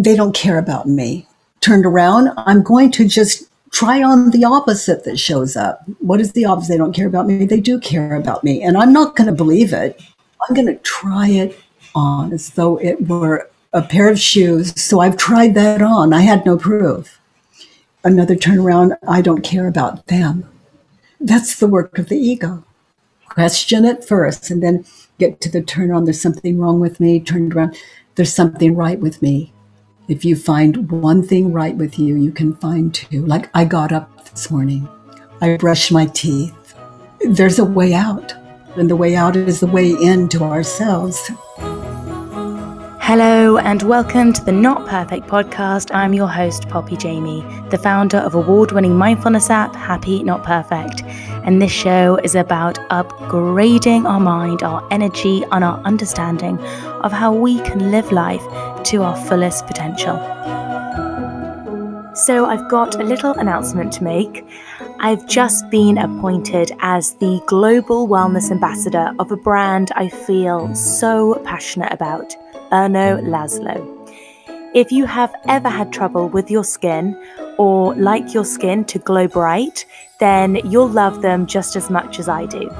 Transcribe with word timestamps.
they 0.00 0.16
don't 0.16 0.34
care 0.34 0.58
about 0.58 0.86
me. 0.86 1.26
Turned 1.60 1.84
around, 1.84 2.32
I'm 2.38 2.62
going 2.62 2.90
to 2.92 3.06
just 3.06 3.44
try 3.70 4.02
on 4.02 4.30
the 4.30 4.44
opposite 4.44 5.04
that 5.04 5.18
shows 5.18 5.56
up. 5.56 5.82
What 5.98 6.20
is 6.20 6.32
the 6.32 6.46
opposite? 6.46 6.70
They 6.70 6.78
don't 6.78 6.94
care 6.94 7.06
about 7.06 7.26
me. 7.26 7.44
They 7.44 7.60
do 7.60 7.78
care 7.78 8.16
about 8.16 8.42
me. 8.42 8.62
And 8.62 8.78
I'm 8.78 8.92
not 8.94 9.14
going 9.14 9.28
to 9.28 9.34
believe 9.34 9.74
it. 9.74 10.00
I'm 10.48 10.54
going 10.54 10.66
to 10.66 10.76
try 10.76 11.28
it 11.28 11.58
on 11.94 12.32
as 12.32 12.50
though 12.50 12.78
it 12.78 13.08
were 13.08 13.50
a 13.74 13.82
pair 13.82 14.08
of 14.08 14.18
shoes. 14.18 14.80
So 14.80 15.00
I've 15.00 15.18
tried 15.18 15.54
that 15.54 15.82
on. 15.82 16.14
I 16.14 16.22
had 16.22 16.46
no 16.46 16.56
proof. 16.56 17.20
Another 18.02 18.34
turnaround, 18.34 18.96
I 19.06 19.20
don't 19.20 19.42
care 19.42 19.68
about 19.68 20.06
them. 20.06 20.48
That's 21.20 21.56
the 21.56 21.68
work 21.68 21.98
of 21.98 22.08
the 22.08 22.16
ego. 22.16 22.64
Question 23.26 23.84
it 23.84 24.02
first 24.02 24.50
and 24.50 24.62
then 24.62 24.86
get 25.18 25.42
to 25.42 25.50
the 25.50 25.60
turn 25.60 25.92
on. 25.92 26.04
There's 26.04 26.20
something 26.20 26.58
wrong 26.58 26.80
with 26.80 27.00
me. 27.00 27.20
Turn 27.20 27.52
around. 27.52 27.76
There's 28.14 28.32
something 28.32 28.74
right 28.74 28.98
with 28.98 29.20
me. 29.20 29.52
If 30.10 30.24
you 30.24 30.34
find 30.34 30.90
one 30.90 31.22
thing 31.22 31.52
right 31.52 31.76
with 31.76 31.96
you, 31.96 32.16
you 32.16 32.32
can 32.32 32.56
find 32.56 32.92
two. 32.92 33.24
Like 33.26 33.48
I 33.54 33.64
got 33.64 33.92
up 33.92 34.28
this 34.28 34.50
morning, 34.50 34.88
I 35.40 35.56
brushed 35.56 35.92
my 35.92 36.06
teeth. 36.06 36.74
There's 37.20 37.60
a 37.60 37.64
way 37.64 37.94
out, 37.94 38.34
and 38.76 38.90
the 38.90 38.96
way 38.96 39.14
out 39.14 39.36
is 39.36 39.60
the 39.60 39.68
way 39.68 39.92
into 39.92 40.42
ourselves. 40.42 41.30
Hello, 43.10 43.58
and 43.58 43.82
welcome 43.82 44.32
to 44.32 44.44
the 44.44 44.52
Not 44.52 44.86
Perfect 44.86 45.26
podcast. 45.26 45.92
I'm 45.92 46.14
your 46.14 46.28
host, 46.28 46.68
Poppy 46.68 46.96
Jamie, 46.96 47.44
the 47.68 47.76
founder 47.76 48.18
of 48.18 48.36
award 48.36 48.70
winning 48.70 48.96
mindfulness 48.96 49.50
app 49.50 49.74
Happy 49.74 50.22
Not 50.22 50.44
Perfect. 50.44 51.02
And 51.44 51.60
this 51.60 51.72
show 51.72 52.20
is 52.22 52.36
about 52.36 52.76
upgrading 52.90 54.04
our 54.04 54.20
mind, 54.20 54.62
our 54.62 54.86
energy, 54.92 55.42
and 55.50 55.64
our 55.64 55.80
understanding 55.80 56.60
of 57.02 57.10
how 57.10 57.34
we 57.34 57.58
can 57.62 57.90
live 57.90 58.12
life 58.12 58.44
to 58.84 59.02
our 59.02 59.16
fullest 59.26 59.66
potential. 59.66 60.14
So, 62.14 62.46
I've 62.46 62.70
got 62.70 62.94
a 62.94 63.02
little 63.02 63.32
announcement 63.32 63.92
to 63.94 64.04
make. 64.04 64.46
I've 65.00 65.26
just 65.26 65.68
been 65.68 65.98
appointed 65.98 66.70
as 66.78 67.14
the 67.14 67.42
global 67.48 68.06
wellness 68.06 68.52
ambassador 68.52 69.10
of 69.18 69.32
a 69.32 69.36
brand 69.36 69.90
I 69.96 70.10
feel 70.10 70.72
so 70.76 71.42
passionate 71.44 71.92
about. 71.92 72.36
Erno 72.72 73.20
Laszlo. 73.22 73.76
If 74.74 74.92
you 74.92 75.04
have 75.04 75.34
ever 75.48 75.68
had 75.68 75.92
trouble 75.92 76.28
with 76.28 76.50
your 76.50 76.62
skin 76.62 77.20
or 77.58 77.96
like 77.96 78.32
your 78.32 78.44
skin 78.44 78.84
to 78.84 79.00
glow 79.00 79.26
bright, 79.26 79.84
then 80.20 80.60
you'll 80.64 80.88
love 80.88 81.20
them 81.20 81.46
just 81.46 81.74
as 81.74 81.90
much 81.90 82.20
as 82.20 82.28
I 82.28 82.46
do. 82.46 82.70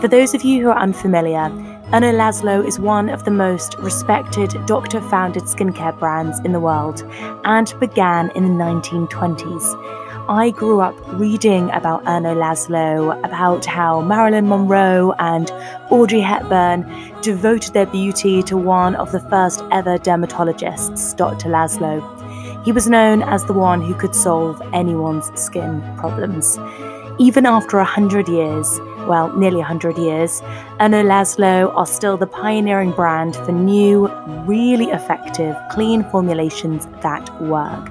For 0.00 0.06
those 0.06 0.34
of 0.34 0.44
you 0.44 0.62
who 0.62 0.68
are 0.68 0.78
unfamiliar, 0.78 1.50
Erno 1.90 2.12
Laszlo 2.14 2.64
is 2.64 2.78
one 2.78 3.08
of 3.08 3.24
the 3.24 3.32
most 3.32 3.76
respected 3.78 4.54
doctor 4.66 5.00
founded 5.00 5.42
skincare 5.42 5.98
brands 5.98 6.38
in 6.40 6.52
the 6.52 6.60
world 6.60 7.02
and 7.44 7.74
began 7.80 8.30
in 8.36 8.44
the 8.44 8.64
1920s. 8.64 10.01
I 10.28 10.50
grew 10.50 10.80
up 10.80 10.94
reading 11.14 11.68
about 11.72 12.04
Erno 12.04 12.36
Laszlo, 12.36 13.18
about 13.24 13.64
how 13.64 14.00
Marilyn 14.00 14.48
Monroe 14.48 15.12
and 15.18 15.50
Audrey 15.90 16.20
Hepburn 16.20 16.86
devoted 17.22 17.74
their 17.74 17.86
beauty 17.86 18.40
to 18.44 18.56
one 18.56 18.94
of 18.94 19.10
the 19.10 19.18
first 19.18 19.64
ever 19.72 19.98
dermatologists, 19.98 21.16
Dr. 21.16 21.48
Laszlo. 21.48 22.00
He 22.64 22.70
was 22.70 22.88
known 22.88 23.22
as 23.22 23.44
the 23.46 23.52
one 23.52 23.82
who 23.82 23.94
could 23.94 24.14
solve 24.14 24.62
anyone's 24.72 25.28
skin 25.40 25.82
problems. 25.96 26.56
Even 27.18 27.44
after 27.44 27.78
a 27.78 27.84
hundred 27.84 28.28
years, 28.28 28.78
well, 29.06 29.36
nearly 29.36 29.58
100 29.58 29.98
years, 29.98 30.40
Erno 30.80 31.04
Laszlo 31.04 31.74
are 31.76 31.86
still 31.86 32.16
the 32.16 32.26
pioneering 32.26 32.92
brand 32.92 33.36
for 33.36 33.52
new, 33.52 34.08
really 34.46 34.86
effective, 34.86 35.56
clean 35.70 36.04
formulations 36.10 36.86
that 37.02 37.42
work. 37.42 37.90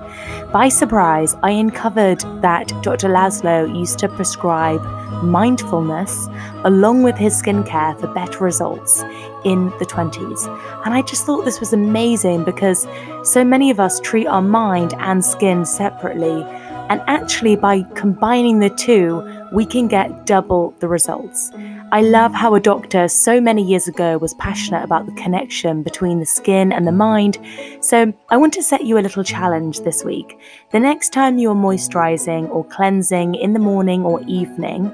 By 0.52 0.70
surprise, 0.70 1.36
I 1.44 1.52
uncovered 1.52 2.22
that 2.42 2.68
Dr. 2.82 3.10
Laszlo 3.10 3.74
used 3.74 4.00
to 4.00 4.10
prescribe 4.10 4.82
mindfulness 5.24 6.28
along 6.64 7.04
with 7.04 7.16
his 7.16 7.42
skincare 7.42 8.00
for 8.00 8.08
better 8.08 8.44
results 8.44 9.04
in 9.44 9.66
the 9.80 9.86
20s. 9.86 10.48
And 10.86 10.94
I 10.94 11.02
just 11.02 11.26
thought 11.26 11.46
this 11.46 11.60
was 11.60 11.74
amazing 11.74 12.44
because 12.44 12.88
so 13.24 13.44
many 13.44 13.70
of 13.70 13.80
us 13.80 14.00
treat 14.00 14.28
our 14.28 14.42
mind 14.42 14.94
and 15.00 15.24
skin 15.24 15.66
separately. 15.66 16.44
And 16.90 17.02
actually, 17.08 17.56
by 17.56 17.84
combining 17.96 18.60
the 18.60 18.70
two, 18.70 19.22
we 19.52 19.66
can 19.66 19.88
get 19.88 20.26
double 20.26 20.74
the 20.80 20.88
results. 20.88 21.52
I 21.92 22.02
love 22.02 22.34
how 22.34 22.56
a 22.56 22.60
doctor 22.60 23.08
so 23.08 23.42
many 23.42 23.64
years 23.64 23.88
ago 23.88 24.18
was 24.18 24.34
passionate 24.36 24.84
about 24.84 25.06
the 25.06 25.12
connection 25.14 25.84
between 25.84 26.20
the 26.20 26.26
skin 26.26 26.72
and 26.72 26.88
the 26.88 26.92
mind. 26.92 27.38
So 27.82 28.14
I 28.30 28.38
want 28.38 28.54
to 28.54 28.64
set 28.64 28.86
you 28.86 28.98
a 28.98 29.02
little 29.02 29.24
challenge 29.24 29.82
this 29.82 30.04
week. 30.04 30.40
The 30.72 30.80
next 30.80 31.12
time 31.12 31.38
you're 31.38 31.56
moisturizing 31.56 32.50
or 32.50 32.64
cleansing 32.64 33.36
in 33.36 33.54
the 33.54 33.60
morning 33.60 34.04
or 34.04 34.22
evening, 34.28 34.92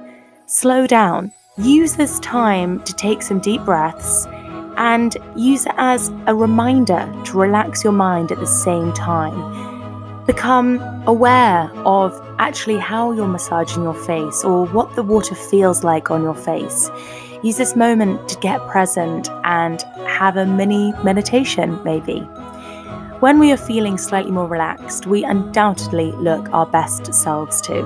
slow 0.47 0.87
down. 0.87 1.31
Use 1.59 1.95
this 1.95 2.19
time 2.19 2.83
to 2.83 2.93
take 2.93 3.21
some 3.21 3.39
deep 3.39 3.63
breaths 3.63 4.25
and 4.77 5.17
use 5.35 5.65
it 5.65 5.73
as 5.77 6.09
a 6.27 6.35
reminder 6.35 7.11
to 7.25 7.37
relax 7.37 7.83
your 7.83 7.93
mind 7.93 8.31
at 8.31 8.39
the 8.39 8.45
same 8.45 8.93
time 8.93 9.67
become 10.27 10.77
aware 11.07 11.71
of 11.85 12.13
actually 12.39 12.77
how 12.77 13.11
you're 13.11 13.27
massaging 13.27 13.83
your 13.83 13.93
face 13.93 14.43
or 14.43 14.65
what 14.67 14.95
the 14.95 15.03
water 15.03 15.35
feels 15.35 15.83
like 15.83 16.11
on 16.11 16.23
your 16.23 16.35
face. 16.35 16.89
Use 17.43 17.57
this 17.57 17.75
moment 17.75 18.27
to 18.29 18.39
get 18.39 18.65
present 18.67 19.29
and 19.43 19.81
have 20.07 20.37
a 20.37 20.45
mini 20.45 20.93
meditation, 21.03 21.79
maybe. 21.83 22.27
When 23.19 23.39
we 23.39 23.51
are 23.51 23.57
feeling 23.57 23.97
slightly 23.97 24.31
more 24.31 24.47
relaxed, 24.47 25.07
we 25.07 25.23
undoubtedly 25.23 26.11
look 26.11 26.53
our 26.53 26.67
best 26.67 27.11
selves 27.15 27.61
too. 27.61 27.83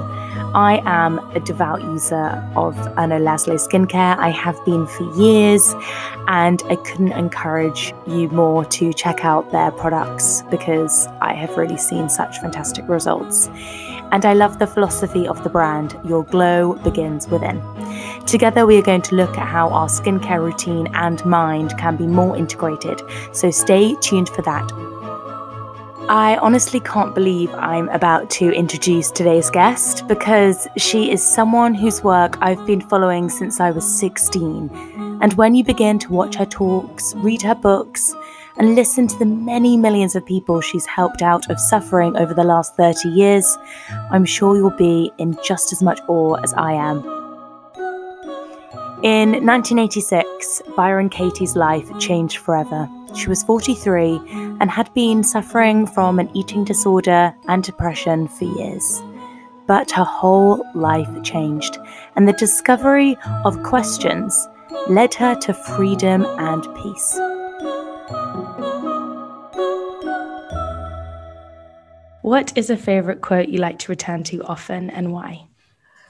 I 0.53 0.81
am 0.85 1.19
a 1.34 1.40
devout 1.40 1.81
user 1.81 2.28
of 2.57 2.75
Erno 2.97 3.17
Laszlo 3.17 3.56
skincare. 3.56 4.17
I 4.17 4.29
have 4.29 4.59
been 4.66 4.85
for 4.88 5.09
years, 5.17 5.73
and 6.28 6.61
I 6.69 6.75
couldn't 6.75 7.13
encourage 7.13 7.94
you 8.06 8.28
more 8.29 8.66
to 8.66 8.91
check 8.91 9.23
out 9.23 9.50
their 9.53 9.72
products 9.72 10.44
because 10.51 11.07
I 11.22 11.34
have 11.34 11.56
really 11.56 11.78
seen 11.78 12.09
such 12.09 12.40
fantastic 12.40 12.90
results. 12.90 13.50
And 14.11 14.25
I 14.25 14.33
love 14.33 14.59
the 14.59 14.67
philosophy 14.67 15.27
of 15.27 15.44
the 15.44 15.49
brand 15.49 15.97
Your 16.05 16.23
glow 16.23 16.73
begins 16.83 17.27
within. 17.27 17.61
Together, 18.25 18.66
we 18.66 18.77
are 18.77 18.81
going 18.81 19.01
to 19.03 19.16
look 19.16 19.38
at 19.38 19.47
how 19.47 19.69
our 19.69 19.88
skincare 19.88 20.44
routine 20.44 20.88
and 20.94 21.25
mind 21.25 21.77
can 21.77 21.97
be 21.97 22.07
more 22.07 22.35
integrated. 22.35 23.01
So 23.31 23.51
stay 23.51 23.95
tuned 24.01 24.29
for 24.29 24.41
that 24.44 24.69
I 26.11 26.35
honestly 26.41 26.81
can't 26.81 27.16
believe 27.16 27.53
I'm 27.53 27.88
about 27.88 28.29
to 28.31 28.51
introduce 28.51 29.11
today's 29.11 29.49
guest 29.49 30.09
because 30.09 30.67
she 30.75 31.09
is 31.09 31.23
someone 31.23 31.73
whose 31.73 32.03
work 32.03 32.38
I've 32.41 32.66
been 32.66 32.81
following 32.81 33.29
since 33.29 33.61
I 33.61 33.72
was 33.72 33.89
16. 33.97 34.69
And 35.22 35.33
when 35.35 35.55
you 35.55 35.63
begin 35.63 35.99
to 35.99 36.11
watch 36.11 36.35
her 36.35 36.45
talks, 36.45 37.13
read 37.16 37.41
her 37.43 37.55
books, 37.55 38.13
and 38.57 38.75
listen 38.75 39.07
to 39.07 39.17
the 39.17 39.25
many 39.25 39.78
millions 39.78 40.16
of 40.16 40.25
people 40.25 40.62
she's 40.62 40.85
helped 40.85 41.22
out 41.22 41.50
of 41.50 41.59
suffering 41.59 42.16
over 42.17 42.34
the 42.34 42.44
last 42.44 42.75
30 42.75 43.09
years, 43.09 43.57
I'm 44.12 44.25
sure 44.25 44.56
you'll 44.56 44.72
be 44.72 45.12
in 45.17 45.38
just 45.44 45.72
as 45.72 45.81
much 45.81 46.00
awe 46.07 46.35
as 46.44 46.53
I 46.53 46.73
am. 46.73 47.00
In 49.03 49.31
1986, 49.31 50.61
Byron 50.75 51.09
Katie's 51.09 51.56
life 51.56 51.90
changed 51.97 52.38
forever. 52.38 52.88
She 53.16 53.29
was 53.29 53.41
43 53.44 54.19
and 54.59 54.69
had 54.69 54.94
been 54.94 55.23
suffering 55.23 55.88
from 55.88 56.19
an 56.19 56.29
eating 56.35 56.63
disorder 56.63 57.34
and 57.47 57.63
depression 57.63 58.28
for 58.28 58.45
years. 58.45 59.01
But 59.66 59.90
her 59.91 60.03
whole 60.03 60.63
life 60.75 61.09
changed, 61.23 61.79
and 62.16 62.28
the 62.28 62.34
discovery 62.34 63.17
of 63.44 63.63
questions 63.63 64.47
led 64.88 65.13
her 65.16 65.35
to 65.35 65.53
freedom 65.53 66.25
and 66.38 66.63
peace. 66.75 67.19
What 72.22 72.56
is 72.56 72.70
a 72.70 72.78
favorite 72.78 73.22
quote 73.22 73.50
you 73.50 73.58
like 73.58 73.79
to 73.79 73.91
return 73.91 74.23
to 74.26 74.44
often 74.44 74.90
and 74.90 75.12
why? 75.12 75.47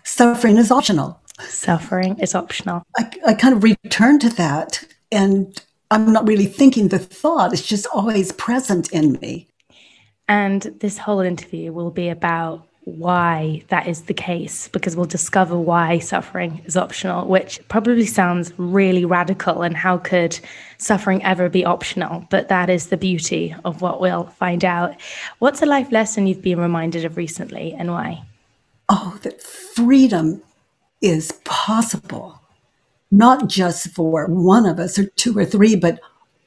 Suffering 0.04 0.58
is 0.58 0.72
optional. 0.72 1.19
Suffering 1.40 2.19
is 2.19 2.36
optional. 2.36 2.84
I, 2.98 3.10
I 3.28 3.34
kind 3.34 3.56
of 3.56 3.63
return 3.63 4.19
to 4.19 4.30
that 4.31 4.84
and 5.12 5.62
I'm 5.90 6.12
not 6.12 6.28
really 6.28 6.46
thinking 6.46 6.88
the 6.88 7.00
thought, 7.00 7.54
it's 7.54 7.62
just 7.62 7.86
always 7.88 8.31
present 8.31 8.92
in 8.92 9.13
me. 9.22 9.48
And 10.28 10.62
this 10.80 10.98
whole 10.98 11.19
interview 11.19 11.74
will 11.74 11.92
be 11.92 12.08
about 12.08 12.66
why 12.83 13.63
that 13.68 13.88
is 13.88 14.04
the 14.04 14.13
case, 14.13 14.68
because 14.69 14.95
we'll 14.95 15.06
discover 15.06 15.57
why 15.57 16.00
suffering 16.00 16.62
is 16.66 16.75
optional, 16.75 17.28
which 17.28 17.60
probably 17.68 18.06
sounds 18.06 18.54
really 18.57 19.06
radical. 19.06 19.62
And 19.62 19.78
how 19.78 19.98
could 19.98 20.39
suffering 20.78 21.24
ever 21.24 21.48
be 21.48 21.63
optional? 21.63 22.25
But 22.30 22.50
that 22.50 22.69
is 22.69 22.88
the 22.88 22.98
beauty 22.98 23.56
of 23.66 23.81
what 23.81 24.01
we'll 24.01 24.25
find 24.25 24.66
out. 24.66 25.00
What's 25.39 25.62
a 25.62 25.68
life 25.68 25.92
lesson 25.92 26.25
you've 26.25 26.42
been 26.42 26.60
reminded 26.60 27.06
of 27.06 27.18
recently 27.18 27.74
and 27.74 27.92
why? 27.92 28.24
Oh, 28.89 29.19
that 29.22 29.42
freedom 29.42 30.42
is 31.01 31.33
possible 31.44 32.42
not 33.12 33.48
just 33.48 33.89
for 33.89 34.25
one 34.28 34.66
of 34.66 34.80
us 34.80 34.98
or 34.98 35.06
two 35.18 35.38
or 35.38 35.45
three, 35.45 35.75
but 35.75 36.00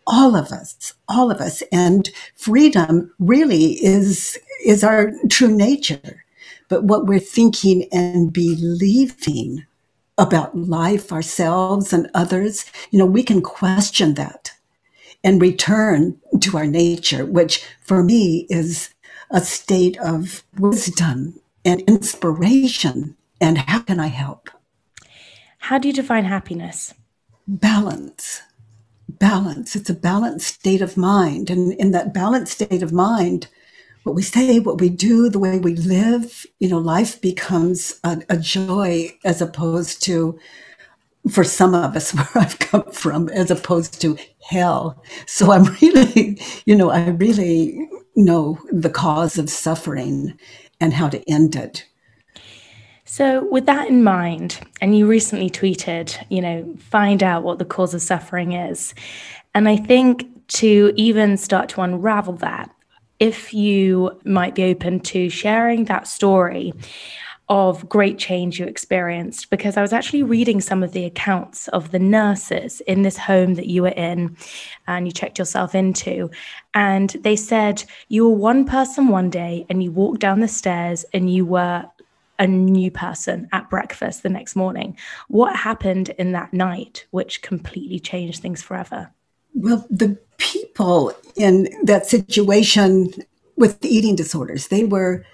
all 0.06 0.34
of 0.34 0.50
us, 0.50 0.94
all 1.08 1.30
of 1.30 1.40
us. 1.40 1.62
And 1.70 2.10
freedom 2.36 3.12
really 3.18 3.84
is, 3.84 4.38
is 4.64 4.82
our 4.82 5.12
true 5.30 5.54
nature. 5.54 6.23
But 6.68 6.84
what 6.84 7.06
we're 7.06 7.18
thinking 7.18 7.88
and 7.92 8.32
believing 8.32 9.66
about 10.16 10.56
life, 10.56 11.12
ourselves, 11.12 11.92
and 11.92 12.10
others, 12.14 12.64
you 12.90 12.98
know, 12.98 13.06
we 13.06 13.22
can 13.22 13.42
question 13.42 14.14
that 14.14 14.52
and 15.22 15.40
return 15.40 16.20
to 16.40 16.56
our 16.56 16.66
nature, 16.66 17.24
which 17.24 17.64
for 17.80 18.02
me 18.02 18.46
is 18.50 18.90
a 19.30 19.40
state 19.40 19.98
of 19.98 20.44
wisdom 20.58 21.40
and 21.64 21.80
inspiration. 21.82 23.16
And 23.40 23.58
how 23.58 23.80
can 23.80 23.98
I 23.98 24.08
help? 24.08 24.50
How 25.58 25.78
do 25.78 25.88
you 25.88 25.94
define 25.94 26.24
happiness? 26.24 26.94
Balance. 27.48 28.42
Balance. 29.08 29.74
It's 29.74 29.90
a 29.90 29.94
balanced 29.94 30.46
state 30.46 30.82
of 30.82 30.96
mind. 30.96 31.50
And 31.50 31.72
in 31.72 31.90
that 31.92 32.12
balanced 32.12 32.52
state 32.52 32.82
of 32.82 32.92
mind, 32.92 33.48
what 34.04 34.14
we 34.14 34.22
say, 34.22 34.60
what 34.60 34.80
we 34.80 34.90
do, 34.90 35.28
the 35.28 35.38
way 35.38 35.58
we 35.58 35.74
live, 35.74 36.46
you 36.60 36.68
know, 36.68 36.78
life 36.78 37.20
becomes 37.20 37.98
a, 38.04 38.22
a 38.28 38.36
joy 38.36 39.10
as 39.24 39.40
opposed 39.40 40.02
to, 40.04 40.38
for 41.30 41.42
some 41.42 41.74
of 41.74 41.96
us, 41.96 42.14
where 42.14 42.28
I've 42.34 42.58
come 42.58 42.90
from, 42.92 43.28
as 43.30 43.50
opposed 43.50 44.00
to 44.02 44.16
hell. 44.48 45.02
So 45.26 45.50
I'm 45.52 45.64
really, 45.80 46.40
you 46.66 46.76
know, 46.76 46.90
I 46.90 47.08
really 47.08 47.88
know 48.14 48.58
the 48.70 48.90
cause 48.90 49.38
of 49.38 49.50
suffering 49.50 50.38
and 50.80 50.92
how 50.92 51.08
to 51.08 51.28
end 51.28 51.56
it. 51.56 51.86
So, 53.06 53.46
with 53.50 53.66
that 53.66 53.88
in 53.88 54.02
mind, 54.02 54.60
and 54.80 54.96
you 54.96 55.06
recently 55.06 55.50
tweeted, 55.50 56.16
you 56.30 56.40
know, 56.40 56.74
find 56.78 57.22
out 57.22 57.42
what 57.42 57.58
the 57.58 57.64
cause 57.64 57.94
of 57.94 58.02
suffering 58.02 58.52
is. 58.52 58.94
And 59.54 59.68
I 59.68 59.76
think 59.76 60.26
to 60.48 60.92
even 60.96 61.36
start 61.36 61.68
to 61.70 61.82
unravel 61.82 62.34
that, 62.34 62.74
if 63.20 63.54
you 63.54 64.18
might 64.24 64.54
be 64.54 64.64
open 64.64 65.00
to 65.00 65.28
sharing 65.28 65.84
that 65.84 66.06
story 66.06 66.72
of 67.48 67.86
great 67.88 68.18
change 68.18 68.58
you 68.58 68.66
experienced 68.66 69.50
because 69.50 69.76
I 69.76 69.82
was 69.82 69.92
actually 69.92 70.22
reading 70.22 70.60
some 70.60 70.82
of 70.82 70.92
the 70.92 71.04
accounts 71.04 71.68
of 71.68 71.90
the 71.90 71.98
nurses 71.98 72.80
in 72.82 73.02
this 73.02 73.18
home 73.18 73.54
that 73.54 73.66
you 73.66 73.82
were 73.82 73.88
in 73.88 74.36
and 74.86 75.06
you 75.06 75.12
checked 75.12 75.38
yourself 75.38 75.74
into. 75.74 76.30
And 76.72 77.10
they 77.20 77.36
said 77.36 77.84
you 78.08 78.28
were 78.28 78.34
one 78.34 78.64
person 78.64 79.08
one 79.08 79.28
day 79.28 79.66
and 79.68 79.82
you 79.82 79.92
walked 79.92 80.20
down 80.20 80.40
the 80.40 80.48
stairs 80.48 81.04
and 81.12 81.30
you 81.30 81.44
were 81.44 81.84
a 82.38 82.46
new 82.46 82.90
person 82.90 83.48
at 83.52 83.70
breakfast 83.70 84.22
the 84.22 84.30
next 84.30 84.56
morning. 84.56 84.96
What 85.28 85.54
happened 85.54 86.08
in 86.10 86.32
that 86.32 86.52
night 86.52 87.06
which 87.10 87.42
completely 87.42 88.00
changed 88.00 88.40
things 88.40 88.62
forever? 88.62 89.12
Well, 89.54 89.86
the 89.88 90.18
people 90.38 91.12
in 91.36 91.68
that 91.84 92.06
situation 92.06 93.12
with 93.56 93.80
the 93.80 93.88
eating 93.88 94.16
disorders, 94.16 94.68
they 94.68 94.84
were 94.84 95.24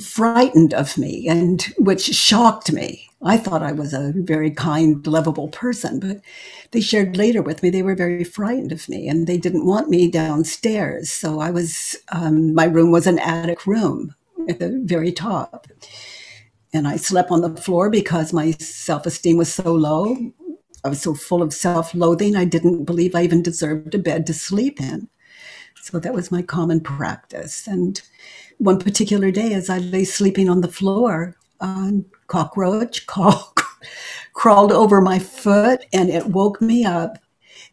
frightened 0.00 0.74
of 0.74 0.98
me 0.98 1.28
and 1.28 1.62
which 1.78 2.02
shocked 2.02 2.72
me. 2.72 3.08
I 3.22 3.36
thought 3.36 3.62
I 3.62 3.72
was 3.72 3.92
a 3.94 4.12
very 4.16 4.50
kind, 4.50 5.06
lovable 5.06 5.48
person, 5.48 5.98
but 5.98 6.20
they 6.72 6.80
shared 6.80 7.16
later 7.16 7.42
with 7.42 7.62
me 7.62 7.70
they 7.70 7.82
were 7.82 7.94
very 7.94 8.24
frightened 8.24 8.72
of 8.72 8.88
me 8.88 9.08
and 9.08 9.26
they 9.26 9.38
didn't 9.38 9.66
want 9.66 9.88
me 9.88 10.10
downstairs. 10.10 11.10
So 11.10 11.40
I 11.40 11.50
was, 11.50 11.96
um, 12.10 12.54
my 12.54 12.64
room 12.64 12.90
was 12.90 13.06
an 13.06 13.18
attic 13.18 13.66
room 13.66 14.14
at 14.48 14.58
the 14.58 14.80
very 14.84 15.12
top. 15.12 15.66
And 16.72 16.88
I 16.88 16.96
slept 16.96 17.30
on 17.30 17.40
the 17.40 17.56
floor 17.56 17.88
because 17.88 18.32
my 18.32 18.50
self 18.52 19.06
esteem 19.06 19.36
was 19.36 19.52
so 19.52 19.72
low. 19.72 20.16
I 20.84 20.88
was 20.88 21.00
so 21.00 21.14
full 21.14 21.42
of 21.42 21.54
self 21.54 21.94
loathing, 21.94 22.36
I 22.36 22.44
didn't 22.44 22.84
believe 22.84 23.14
I 23.14 23.22
even 23.22 23.42
deserved 23.42 23.94
a 23.94 23.98
bed 23.98 24.26
to 24.26 24.34
sleep 24.34 24.80
in. 24.80 25.08
So 25.80 25.98
that 25.98 26.14
was 26.14 26.30
my 26.30 26.42
common 26.42 26.80
practice. 26.80 27.66
And 27.66 28.00
one 28.58 28.78
particular 28.78 29.30
day, 29.30 29.54
as 29.54 29.70
I 29.70 29.78
lay 29.78 30.04
sleeping 30.04 30.48
on 30.48 30.60
the 30.60 30.68
floor, 30.68 31.36
a 31.60 31.92
cockroach 32.26 33.06
crawled 34.32 34.72
over 34.72 35.00
my 35.00 35.18
foot 35.18 35.84
and 35.92 36.10
it 36.10 36.26
woke 36.26 36.60
me 36.60 36.84
up. 36.84 37.18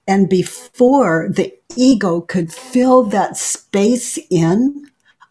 And 0.08 0.30
before 0.30 1.30
the 1.30 1.54
ego 1.76 2.22
could 2.22 2.52
fill 2.52 3.04
that 3.04 3.38
space 3.38 4.18
in, 4.30 4.88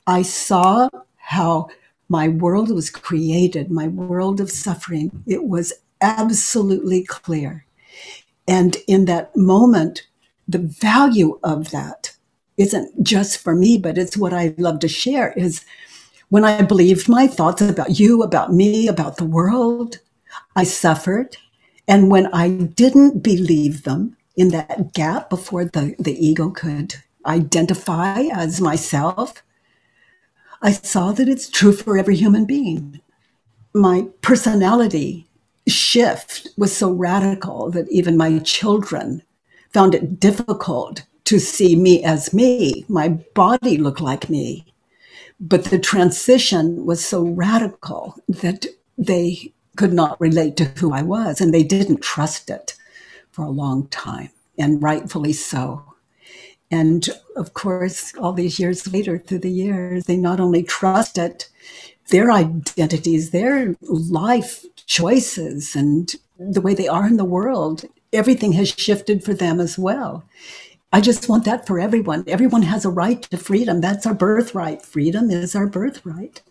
I 0.06 0.22
saw 0.22 0.88
how 1.16 1.68
my 2.08 2.28
world 2.28 2.70
was 2.70 2.90
created, 2.90 3.70
my 3.70 3.88
world 3.88 4.40
of 4.40 4.50
suffering. 4.50 5.22
It 5.26 5.44
was 5.44 5.72
absolutely 6.00 7.04
clear. 7.04 7.64
And 8.50 8.76
in 8.88 9.04
that 9.04 9.36
moment, 9.36 10.08
the 10.48 10.58
value 10.58 11.38
of 11.44 11.70
that 11.70 12.16
isn't 12.56 13.04
just 13.04 13.38
for 13.38 13.54
me, 13.54 13.78
but 13.78 13.96
it's 13.96 14.16
what 14.16 14.32
I 14.32 14.54
love 14.58 14.80
to 14.80 14.88
share 14.88 15.32
is 15.34 15.64
when 16.30 16.44
I 16.44 16.62
believed 16.62 17.08
my 17.08 17.28
thoughts 17.28 17.62
about 17.62 18.00
you, 18.00 18.24
about 18.24 18.52
me, 18.52 18.88
about 18.88 19.18
the 19.18 19.24
world, 19.24 20.00
I 20.56 20.64
suffered. 20.64 21.36
And 21.86 22.10
when 22.10 22.26
I 22.34 22.48
didn't 22.48 23.22
believe 23.22 23.84
them 23.84 24.16
in 24.34 24.48
that 24.48 24.94
gap 24.94 25.30
before 25.30 25.64
the, 25.64 25.94
the 26.00 26.18
ego 26.18 26.50
could 26.50 26.96
identify 27.24 28.22
as 28.32 28.60
myself, 28.60 29.44
I 30.60 30.72
saw 30.72 31.12
that 31.12 31.28
it's 31.28 31.48
true 31.48 31.72
for 31.72 31.96
every 31.96 32.16
human 32.16 32.46
being. 32.46 33.00
My 33.72 34.08
personality 34.22 35.29
shift 35.68 36.48
was 36.56 36.76
so 36.76 36.90
radical 36.90 37.70
that 37.70 37.90
even 37.90 38.16
my 38.16 38.38
children 38.40 39.22
found 39.72 39.94
it 39.94 40.18
difficult 40.18 41.04
to 41.24 41.38
see 41.38 41.76
me 41.76 42.02
as 42.02 42.34
me. 42.34 42.84
My 42.88 43.08
body 43.08 43.76
looked 43.76 44.00
like 44.00 44.28
me. 44.28 44.66
But 45.38 45.64
the 45.64 45.78
transition 45.78 46.84
was 46.84 47.04
so 47.04 47.22
radical 47.22 48.16
that 48.28 48.66
they 48.98 49.52
could 49.76 49.92
not 49.92 50.20
relate 50.20 50.56
to 50.58 50.64
who 50.64 50.92
I 50.92 51.02
was 51.02 51.40
and 51.40 51.54
they 51.54 51.62
didn't 51.62 52.02
trust 52.02 52.50
it 52.50 52.76
for 53.30 53.44
a 53.44 53.50
long 53.50 53.86
time, 53.88 54.30
and 54.58 54.82
rightfully 54.82 55.32
so. 55.32 55.84
And 56.70 57.08
of 57.36 57.54
course, 57.54 58.14
all 58.16 58.32
these 58.32 58.58
years 58.58 58.92
later, 58.92 59.18
through 59.18 59.38
the 59.38 59.50
years, 59.50 60.04
they 60.04 60.16
not 60.16 60.40
only 60.40 60.62
trust 60.62 61.16
it, 61.16 61.48
their 62.10 62.30
identities, 62.30 63.30
their 63.30 63.76
life 63.82 64.64
choices, 64.86 65.74
and 65.74 66.14
the 66.38 66.60
way 66.60 66.74
they 66.74 66.88
are 66.88 67.06
in 67.06 67.16
the 67.16 67.24
world, 67.24 67.84
everything 68.12 68.52
has 68.52 68.68
shifted 68.68 69.24
for 69.24 69.34
them 69.34 69.60
as 69.60 69.78
well. 69.78 70.24
I 70.92 71.00
just 71.00 71.28
want 71.28 71.44
that 71.44 71.66
for 71.66 71.78
everyone. 71.78 72.24
Everyone 72.26 72.62
has 72.62 72.84
a 72.84 72.90
right 72.90 73.22
to 73.22 73.36
freedom. 73.36 73.80
That's 73.80 74.06
our 74.06 74.14
birthright. 74.14 74.82
Freedom 74.82 75.30
is 75.30 75.54
our 75.54 75.68
birthright. 75.68 76.42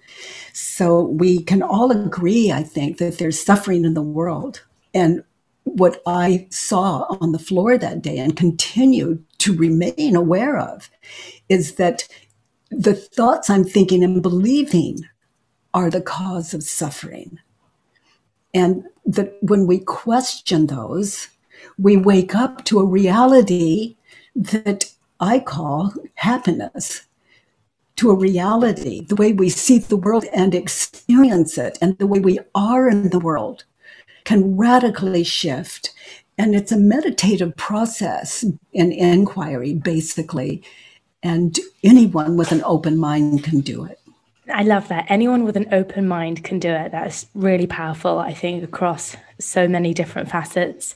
So 0.53 1.01
we 1.01 1.43
can 1.43 1.61
all 1.61 1.91
agree, 1.91 2.51
I 2.51 2.63
think, 2.63 2.97
that 2.99 3.17
there's 3.17 3.43
suffering 3.43 3.83
in 3.83 3.95
the 3.95 4.01
world. 4.01 4.63
And 4.93 5.23
what 5.63 6.01
I 6.07 6.47
saw 6.49 7.05
on 7.19 7.33
the 7.33 7.39
floor 7.39 7.77
that 7.77 8.01
day 8.01 8.17
and 8.17 8.35
continue 8.35 9.21
to 9.39 9.55
remain 9.55 10.15
aware 10.15 10.57
of 10.57 10.89
is 11.49 11.75
that 11.75 12.07
the 12.71 12.93
thoughts 12.93 13.49
I'm 13.49 13.65
thinking 13.65 14.03
and 14.03 14.21
believing 14.21 14.99
are 15.73 15.89
the 15.89 16.01
cause 16.01 16.53
of 16.53 16.63
suffering. 16.63 17.39
And 18.53 18.85
that 19.05 19.37
when 19.41 19.67
we 19.67 19.79
question 19.79 20.67
those, 20.67 21.27
we 21.77 21.97
wake 21.97 22.35
up 22.35 22.65
to 22.65 22.79
a 22.79 22.85
reality 22.85 23.95
that 24.35 24.91
I 25.19 25.39
call 25.39 25.93
happiness 26.15 27.05
to 27.97 28.11
a 28.11 28.15
reality, 28.15 29.05
the 29.05 29.15
way 29.15 29.33
we 29.33 29.49
see 29.49 29.77
the 29.77 29.97
world 29.97 30.23
and 30.33 30.55
experience 30.55 31.57
it, 31.57 31.77
and 31.81 31.97
the 31.97 32.07
way 32.07 32.19
we 32.19 32.39
are 32.55 32.87
in 32.87 33.09
the 33.09 33.19
world 33.19 33.65
can 34.23 34.55
radically 34.55 35.23
shift. 35.23 35.93
And 36.37 36.55
it's 36.55 36.71
a 36.71 36.77
meditative 36.77 37.57
process 37.57 38.45
in 38.71 38.93
inquiry, 38.93 39.73
basically. 39.73 40.63
And 41.21 41.59
anyone 41.83 42.37
with 42.37 42.53
an 42.53 42.63
open 42.63 42.97
mind 42.97 43.43
can 43.43 43.59
do 43.59 43.83
it. 43.83 43.98
I 44.51 44.63
love 44.63 44.87
that. 44.87 45.05
Anyone 45.09 45.43
with 45.43 45.57
an 45.57 45.67
open 45.71 46.07
mind 46.07 46.43
can 46.43 46.59
do 46.59 46.69
it. 46.69 46.91
That's 46.91 47.27
really 47.35 47.67
powerful, 47.67 48.19
I 48.19 48.33
think, 48.33 48.63
across 48.63 49.15
so 49.39 49.67
many 49.67 49.93
different 49.93 50.29
facets. 50.29 50.95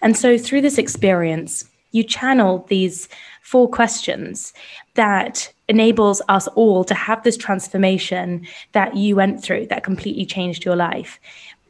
And 0.00 0.16
so, 0.16 0.38
through 0.38 0.60
this 0.62 0.78
experience, 0.78 1.64
you 1.90 2.04
channel 2.04 2.64
these 2.68 3.08
four 3.42 3.68
questions 3.68 4.52
that 4.94 5.52
enables 5.68 6.22
us 6.28 6.48
all 6.48 6.84
to 6.84 6.94
have 6.94 7.22
this 7.22 7.36
transformation 7.36 8.46
that 8.72 8.96
you 8.96 9.16
went 9.16 9.42
through 9.42 9.66
that 9.66 9.84
completely 9.84 10.24
changed 10.24 10.64
your 10.64 10.76
life 10.76 11.18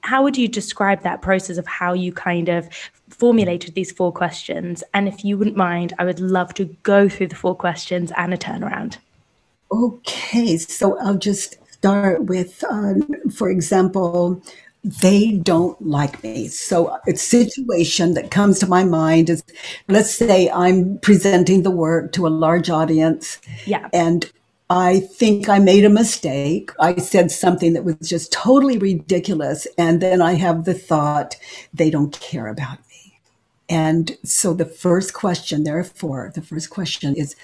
how 0.03 0.23
would 0.23 0.37
you 0.37 0.49
describe 0.49 1.03
that 1.03 1.23
process 1.23 1.59
of 1.59 1.67
how 1.67 1.93
you 1.93 2.13
kind 2.13 2.49
of 2.49 2.69
formulated 3.09 3.75
these 3.75 3.93
four 3.93 4.13
questions 4.13 4.83
and 4.95 5.07
if 5.07 5.25
you 5.25 5.39
wouldn't 5.39 5.57
mind 5.57 5.93
i 5.99 6.05
would 6.05 6.21
love 6.21 6.53
to 6.55 6.65
go 6.83 7.09
through 7.09 7.29
the 7.29 7.37
four 7.37 7.55
questions 7.55 8.13
and 8.17 8.35
a 8.35 8.37
turnaround 8.37 8.99
okay 9.73 10.57
so 10.57 10.99
i'll 11.01 11.19
just 11.19 11.57
start 11.73 12.25
with 12.25 12.63
um, 12.71 13.03
for 13.31 13.51
example 13.51 14.43
they 14.85 15.33
don't 15.33 15.81
like 15.81 16.23
me. 16.25 16.49
So 16.49 16.99
a 17.07 17.17
situation 17.17 18.15
that 18.15 18.31
comes 18.31 18.59
to 18.59 18.67
my 18.67 18.85
mind 18.85 19.31
is 19.31 19.45
let's 19.89 20.13
say 20.13 20.51
I'm 20.51 20.99
presenting 20.99 21.63
the 21.63 21.71
work 21.71 22.13
to 22.13 22.27
a 22.27 22.29
large 22.29 22.69
audience. 22.69 23.39
Yeah. 23.65 23.89
And 23.93 24.31
I 24.69 25.01
think 25.01 25.49
I 25.49 25.59
made 25.59 25.85
a 25.85 25.91
mistake. 25.91 26.71
I 26.81 26.97
said 26.97 27.31
something 27.31 27.75
that 27.75 27.85
was 27.85 27.97
just 28.09 28.33
totally 28.33 28.79
ridiculous. 28.79 29.67
And 29.79 30.01
then 30.01 30.21
I 30.21 30.33
have 30.35 30.65
the 30.65 30.75
thought, 30.75 31.37
they 31.73 31.91
don't 31.91 32.19
care 32.19 32.49
about 32.49 32.79
me. 32.89 33.21
And 33.69 34.17
so 34.25 34.53
the 34.53 34.65
first 34.65 35.15
question, 35.15 35.65
therefore, 35.65 36.33
the 36.35 36.43
first 36.43 36.71
question 36.71 37.15
is, 37.17 37.37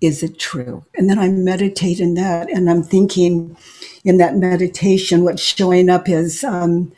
is 0.00 0.22
it 0.22 0.38
true? 0.38 0.84
And 0.96 1.08
then 1.08 1.18
I 1.18 1.28
meditate 1.28 2.00
in 2.00 2.14
that, 2.14 2.50
and 2.50 2.68
I'm 2.68 2.82
thinking 2.82 3.56
in 4.04 4.18
that 4.18 4.36
meditation, 4.36 5.24
what's 5.24 5.42
showing 5.42 5.88
up 5.88 6.08
is 6.08 6.44
um, 6.44 6.92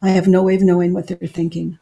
I 0.00 0.10
have 0.10 0.28
no 0.28 0.42
way 0.42 0.54
of 0.54 0.62
knowing 0.62 0.92
what 0.92 1.08
they're 1.08 1.28
thinking. 1.28 1.78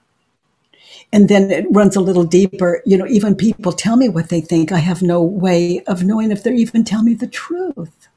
And 1.13 1.29
then 1.29 1.51
it 1.51 1.67
runs 1.71 1.95
a 1.95 2.01
little 2.01 2.25
deeper. 2.25 2.83
You 2.87 2.97
know, 2.97 3.07
even 3.07 3.35
people 3.35 3.73
tell 3.73 3.97
me 3.97 4.09
what 4.09 4.31
they 4.31 4.41
think. 4.41 4.73
I 4.73 4.79
have 4.79 5.03
no 5.03 5.23
way 5.23 5.83
of 5.87 6.05
knowing 6.05 6.31
if 6.31 6.43
they're 6.43 6.55
even 6.55 6.85
telling 6.85 7.07
me 7.07 7.15
the 7.15 7.27
truth. 7.27 8.09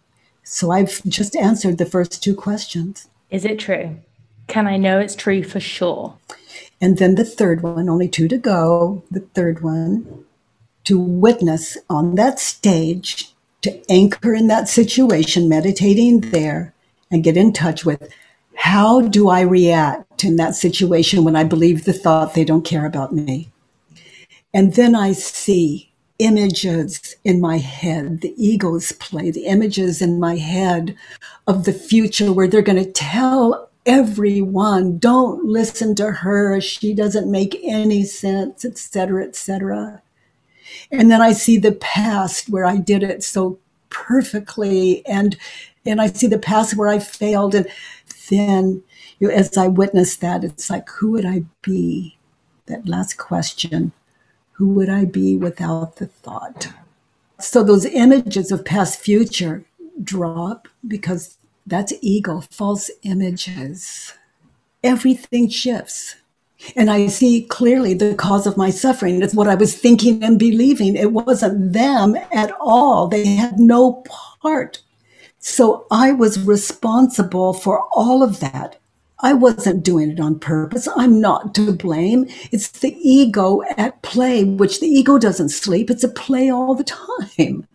So 0.44 0.72
I've 0.72 1.04
just 1.04 1.36
answered 1.36 1.78
the 1.78 1.86
first 1.86 2.24
two 2.24 2.36
questions. 2.36 3.10
Is 3.30 3.44
it 3.44 3.60
true? 3.60 3.98
Can 4.48 4.68
I 4.68 4.78
know 4.78 5.00
it's 5.00 5.16
true 5.16 5.44
for 5.44 5.60
sure? 5.60 6.18
And 6.80 6.98
then 6.98 7.16
the 7.16 7.26
third 7.26 7.64
one, 7.64 7.90
only 7.90 8.08
two 8.08 8.28
to 8.28 8.38
go. 8.38 9.04
The 9.12 9.22
third 9.22 9.62
one 9.62 10.25
to 10.86 11.00
witness 11.00 11.78
on 11.90 12.16
that 12.16 12.40
stage, 12.40 13.34
to 13.62 13.92
anchor 13.92 14.34
in 14.34 14.48
that 14.48 14.70
situation, 14.70 15.50
meditating 15.50 16.22
there, 16.22 16.74
and 17.12 17.24
get 17.24 17.38
in 17.38 17.54
touch 17.54 17.86
with 17.86 18.12
how 18.56 19.02
do 19.02 19.30
I 19.30 19.42
react 19.42 20.24
in 20.24 20.38
that 20.38 20.56
situation 20.56 21.24
when 21.24 21.36
I 21.36 21.44
believe 21.44 21.84
the 21.84 21.94
thought 21.94 22.34
they 22.34 22.46
don't 22.46 22.66
care 22.66 22.86
about 22.86 23.14
me? 23.14 23.50
And 24.54 24.74
then 24.76 24.96
I 24.96 25.12
see 25.12 25.92
images 26.20 27.16
in 27.26 27.42
my 27.42 27.58
head, 27.58 28.22
the 28.22 28.34
egos 28.38 28.94
play, 28.94 29.32
the 29.32 29.46
images 29.46 30.02
in 30.02 30.20
my 30.20 30.38
head 30.38 30.96
of 31.46 31.66
the 31.66 31.74
future 31.74 32.32
where 32.32 32.48
they're 32.48 32.62
going 32.62 32.82
to 32.82 32.92
tell 32.92 33.70
everyone, 33.86 34.98
don't 34.98 35.46
listen 35.46 35.94
to 35.96 36.12
her, 36.12 36.60
she 36.62 36.94
doesn't 36.94 37.30
make 37.30 37.60
any 37.64 38.04
sense, 38.04 38.66
etc., 38.66 39.26
etc. 39.26 40.02
And 40.92 41.12
then 41.12 41.22
I 41.22 41.34
see 41.34 41.58
the 41.58 41.74
past 41.74 42.50
where 42.50 42.66
I 42.66 42.78
did 42.78 43.04
it 43.04 43.24
so 43.24 43.60
perfectly. 43.90 45.06
And 45.06 45.38
and 45.86 46.02
I 46.02 46.08
see 46.08 46.28
the 46.28 46.40
past 46.40 46.76
where 46.76 46.90
I 46.90 47.00
failed. 47.00 47.56
And 47.56 47.68
then 48.30 48.84
you 49.20 49.28
know, 49.28 49.34
as 49.34 49.58
I 49.58 49.68
witness 49.68 50.16
that 50.18 50.44
it's 50.44 50.70
like 50.70 50.90
who 50.90 51.12
would 51.12 51.26
I 51.26 51.44
be? 51.62 52.18
That 52.68 52.88
last 52.88 53.18
question 53.18 53.92
who 54.54 54.70
would 54.70 54.90
I 54.90 55.06
be 55.06 55.36
without 55.36 55.98
the 55.98 56.08
thought? 56.08 56.70
So 57.40 57.62
those 57.62 57.86
images 57.86 58.52
of 58.52 58.64
past 58.64 59.00
future 59.00 59.66
drop 60.02 60.68
because 60.88 61.38
that's 61.68 61.94
ego 62.02 62.42
false 62.50 62.90
images. 63.04 64.14
Everything 64.84 65.50
shifts 65.50 66.16
and 66.76 66.90
I 66.90 67.08
see 67.08 67.44
clearly 67.44 67.94
the 67.94 68.16
cause 68.16 68.48
of 68.48 68.58
my 68.58 68.70
suffering. 68.70 69.22
It's 69.22 69.36
what 69.36 69.48
I 69.48 69.56
was 69.56 69.76
thinking 69.76 70.24
and 70.24 70.40
believing. 70.40 70.96
It 70.96 71.12
wasn't 71.12 71.74
them 71.74 72.16
at 72.32 72.52
all. 72.60 73.08
They 73.08 73.26
had 73.26 73.60
no 73.60 74.04
part. 74.42 74.82
So 75.40 75.86
I 75.92 76.12
was 76.12 76.40
responsible 76.40 77.54
for 77.54 77.84
all 77.94 78.24
of 78.24 78.40
that. 78.40 78.78
I 79.20 79.34
wasn't 79.34 79.84
doing 79.84 80.12
it 80.12 80.20
on 80.20 80.40
purpose. 80.40 80.88
I'm 80.96 81.22
not 81.22 81.56
to 81.56 81.72
blame. 81.72 82.28
It's 82.52 82.70
the 82.70 82.98
ego 83.02 83.62
at 83.78 84.02
play, 84.02 84.44
which 84.44 84.80
the 84.80 84.88
ego 84.88 85.18
doesn't 85.18 85.50
sleep. 85.50 85.90
It's 85.90 86.04
a 86.04 86.10
play 86.10 86.50
all 86.50 86.76
the 86.76 86.84
time. 86.84 87.68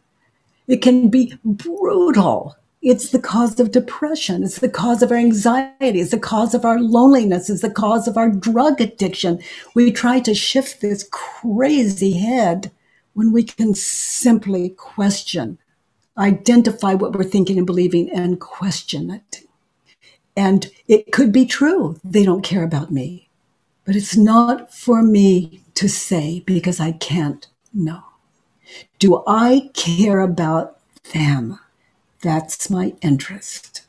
It 0.68 0.82
can 0.82 1.08
be 1.08 1.34
brutal. 1.44 2.56
It's 2.82 3.10
the 3.10 3.18
cause 3.18 3.60
of 3.60 3.72
depression. 3.72 4.42
It's 4.42 4.58
the 4.58 4.68
cause 4.68 5.02
of 5.02 5.10
our 5.10 5.18
anxiety. 5.18 6.00
It's 6.00 6.12
the 6.12 6.18
cause 6.18 6.54
of 6.54 6.64
our 6.64 6.80
loneliness. 6.80 7.50
It's 7.50 7.60
the 7.60 7.70
cause 7.70 8.08
of 8.08 8.16
our 8.16 8.30
drug 8.30 8.80
addiction. 8.80 9.40
We 9.75 9.92
try 9.92 10.20
to 10.20 10.34
shift 10.34 10.80
this 10.80 11.06
crazy 11.10 12.12
head 12.12 12.70
when 13.12 13.32
we 13.32 13.42
can 13.42 13.75
simply 13.75 14.70
question, 14.70 15.58
identify 16.16 16.94
what 16.94 17.12
we're 17.12 17.25
thinking 17.25 17.58
and 17.58 17.66
believing, 17.66 18.08
and 18.10 18.40
question 18.40 19.10
it. 19.10 19.42
And 20.34 20.70
it 20.88 21.12
could 21.12 21.32
be 21.32 21.44
true. 21.44 22.00
They 22.02 22.25
don't 22.25 22.42
care 22.42 22.64
about 22.64 22.90
me. 22.90 23.28
But 23.84 23.94
it's 23.94 24.16
not 24.16 24.72
for 24.72 25.02
me 25.02 25.60
to 25.75 25.88
say 25.88 26.40
because 26.46 26.80
I 26.80 26.92
can't 26.92 27.46
know. 27.75 28.04
Do 28.99 29.22
I 29.26 29.70
care 29.75 30.20
about 30.20 30.78
them? 31.12 31.58
That's 32.22 32.68
my 32.68 32.94
interest. 33.00 33.82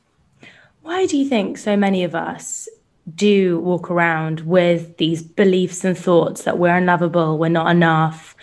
Why 0.81 1.05
do 1.05 1.17
you 1.17 1.27
think 1.27 1.57
so 1.57 1.75
many 1.75 2.03
of 2.03 2.15
us 2.15 2.69
do 3.13 3.59
walk 3.59 3.91
around 3.91 4.41
with 4.41 4.97
these 4.97 5.21
beliefs 5.21 5.83
and 5.83 5.97
thoughts 5.97 6.43
that 6.43 6.57
we're 6.57 6.75
unlovable, 6.75 7.37
we're 7.37 7.49
not 7.49 7.69
enough, 7.69 8.35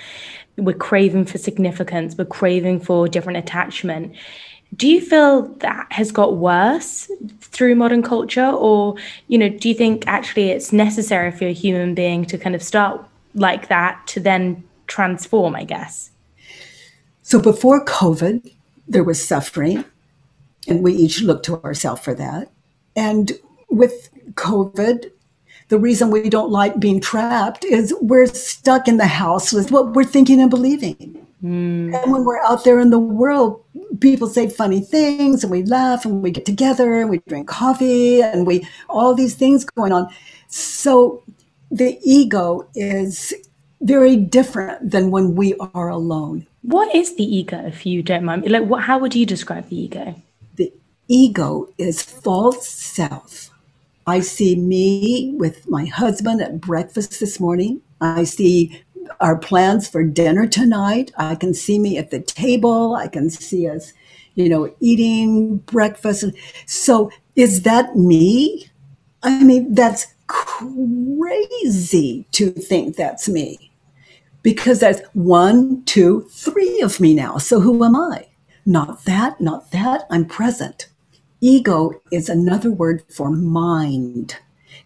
we're 0.57 0.77
craving 0.77 1.25
for 1.25 1.39
significance, 1.39 2.17
we're 2.19 2.27
craving 2.27 2.81
for 2.81 3.09
different 3.09 3.39
attachment? 3.39 4.15
Do 4.77 4.87
you 4.87 5.01
feel 5.01 5.49
that 5.61 5.87
has 5.91 6.13
got 6.13 6.37
worse 6.37 7.11
through 7.41 7.75
modern 7.75 8.03
culture? 8.03 8.51
Or, 8.51 8.97
you 9.29 9.39
know, 9.39 9.49
do 9.49 9.69
you 9.69 9.75
think 9.75 10.07
actually 10.07 10.51
it's 10.51 10.73
necessary 10.73 11.31
for 11.31 11.47
a 11.47 11.53
human 11.53 11.95
being 11.95 12.27
to 12.27 12.37
kind 12.37 12.55
of 12.55 12.63
start 12.63 13.03
like 13.35 13.69
that 13.69 14.07
to 14.09 14.21
then 14.21 14.63
transform, 14.87 15.57
I 15.57 15.65
guess? 15.65 16.11
So 17.23 17.41
before 17.41 17.85
COVID, 17.87 18.53
there 18.89 19.05
was 19.05 19.25
suffering, 19.25 19.85
and 20.67 20.83
we 20.83 20.95
each 20.95 21.21
looked 21.21 21.45
to 21.47 21.63
ourselves 21.63 22.01
for 22.01 22.15
that. 22.15 22.51
And 22.97 23.33
with 23.69 24.11
COVID, 24.35 25.11
the 25.69 25.79
reason 25.79 26.11
we 26.11 26.31
don't 26.31 26.51
like 26.51 26.81
being 26.81 27.01
trapped 27.01 27.65
is 27.65 27.95
we're 28.01 28.27
stuck 28.27 28.89
in 28.89 28.97
the 28.97 29.07
house 29.07 29.53
with 29.53 29.71
what 29.71 29.93
we're 29.93 30.05
thinking 30.05 30.41
and 30.41 30.51
believing. 30.51 31.27
Mm. 31.43 31.95
And 31.95 32.13
when 32.13 32.25
we're 32.25 32.43
out 32.43 32.65
there 32.65 32.81
in 32.81 32.91
the 32.91 32.99
world, 32.99 33.63
people 34.01 34.29
say 34.29 34.49
funny 34.49 34.81
things 34.81 35.45
and 35.45 35.51
we 35.51 35.63
laugh 35.63 36.05
and 36.05 36.23
we 36.23 36.31
get 36.31 36.45
together 36.45 37.01
and 37.01 37.11
we 37.11 37.19
drink 37.29 37.49
coffee 37.49 38.23
and 38.23 38.47
we 38.47 38.67
all 38.89 39.15
these 39.15 39.35
things 39.35 39.65
going 39.65 39.93
on. 39.93 40.09
So 40.49 41.23
the 41.71 41.99
ego 42.03 42.69
is 42.75 43.35
very 43.81 44.17
different 44.17 44.91
than 44.91 45.11
when 45.11 45.37
we 45.37 45.55
are 45.75 45.89
alone. 45.89 46.47
What 46.69 46.95
is 46.95 47.17
the 47.17 47.25
ego, 47.25 47.65
if 47.65 47.87
you 47.87 48.03
don't 48.03 48.25
mind? 48.25 48.47
Like, 48.51 48.65
what, 48.65 48.83
how 48.83 48.99
would 48.99 49.15
you 49.15 49.25
describe 49.25 49.71
the 49.71 49.85
ego? 49.85 50.15
The 50.57 50.71
ego 51.09 51.73
is 51.79 52.03
false 52.03 52.69
self. 52.69 53.49
I 54.07 54.21
see 54.21 54.55
me 54.55 55.33
with 55.39 55.67
my 55.67 55.87
husband 55.87 56.43
at 56.43 56.61
breakfast 56.61 57.21
this 57.21 57.41
morning. 57.41 57.81
I 58.03 58.25
see 58.25 58.83
our 59.19 59.39
plans 59.39 59.89
for 59.89 60.05
dinner 60.05 60.47
tonight. 60.47 61.11
I 61.17 61.37
can 61.37 61.55
see 61.55 61.79
me 61.79 61.97
at 61.97 62.11
the 62.11 62.21
table. 62.21 62.95
I 62.95 63.09
can 63.09 63.31
see 63.31 63.67
us, 63.67 63.95
you 64.35 64.51
know, 64.51 64.71
eating 64.79 65.59
breakfast. 65.59 66.27
So 66.67 67.11
is 67.35 67.63
that 67.63 67.97
me? 67.97 68.69
I 69.23 69.43
mean, 69.43 69.73
that's 69.73 70.09
crazy 70.27 72.27
to 72.33 72.51
think 72.51 72.97
that's 72.97 73.27
me 73.27 73.69
because 74.49 74.81
there's 74.81 75.03
one, 75.13 75.85
two, 75.85 76.23
three 76.31 76.81
of 76.81 77.01
me 77.01 77.13
now. 77.13 77.37
So 77.37 77.61
who 77.61 77.85
am 77.85 77.95
I? 77.95 78.29
Not 78.65 79.05
that, 79.05 79.43
not 79.43 79.73
that. 79.73 80.07
I'm 80.09 80.25
present. 80.25 80.87
Ego 81.43 82.01
is 82.11 82.31
another 82.31 82.71
word 82.71 83.03
for 83.11 83.29
mind. 83.31 84.37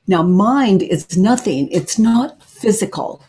Now, 0.09 0.25
mind 0.25 0.83
is 0.83 1.17
nothing, 1.17 1.69
it's 1.71 1.97
not 1.97 2.43
physical. 2.43 3.23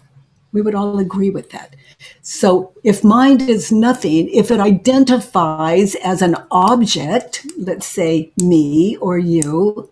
We 0.54 0.64
would 0.64 0.74
all 0.74 0.98
agree 0.98 1.30
with 1.30 1.52
that. 1.52 1.76
So, 2.24 2.74
if 2.84 3.04
mind 3.04 3.44
is 3.44 3.72
nothing, 3.72 4.28
if 4.30 4.50
it 4.50 4.60
identifies 4.60 5.94
as 6.04 6.24
an 6.24 6.36
object, 6.50 7.46
let's 7.60 7.86
say 7.86 8.32
me 8.38 8.98
or 8.98 9.20
you, 9.20 9.88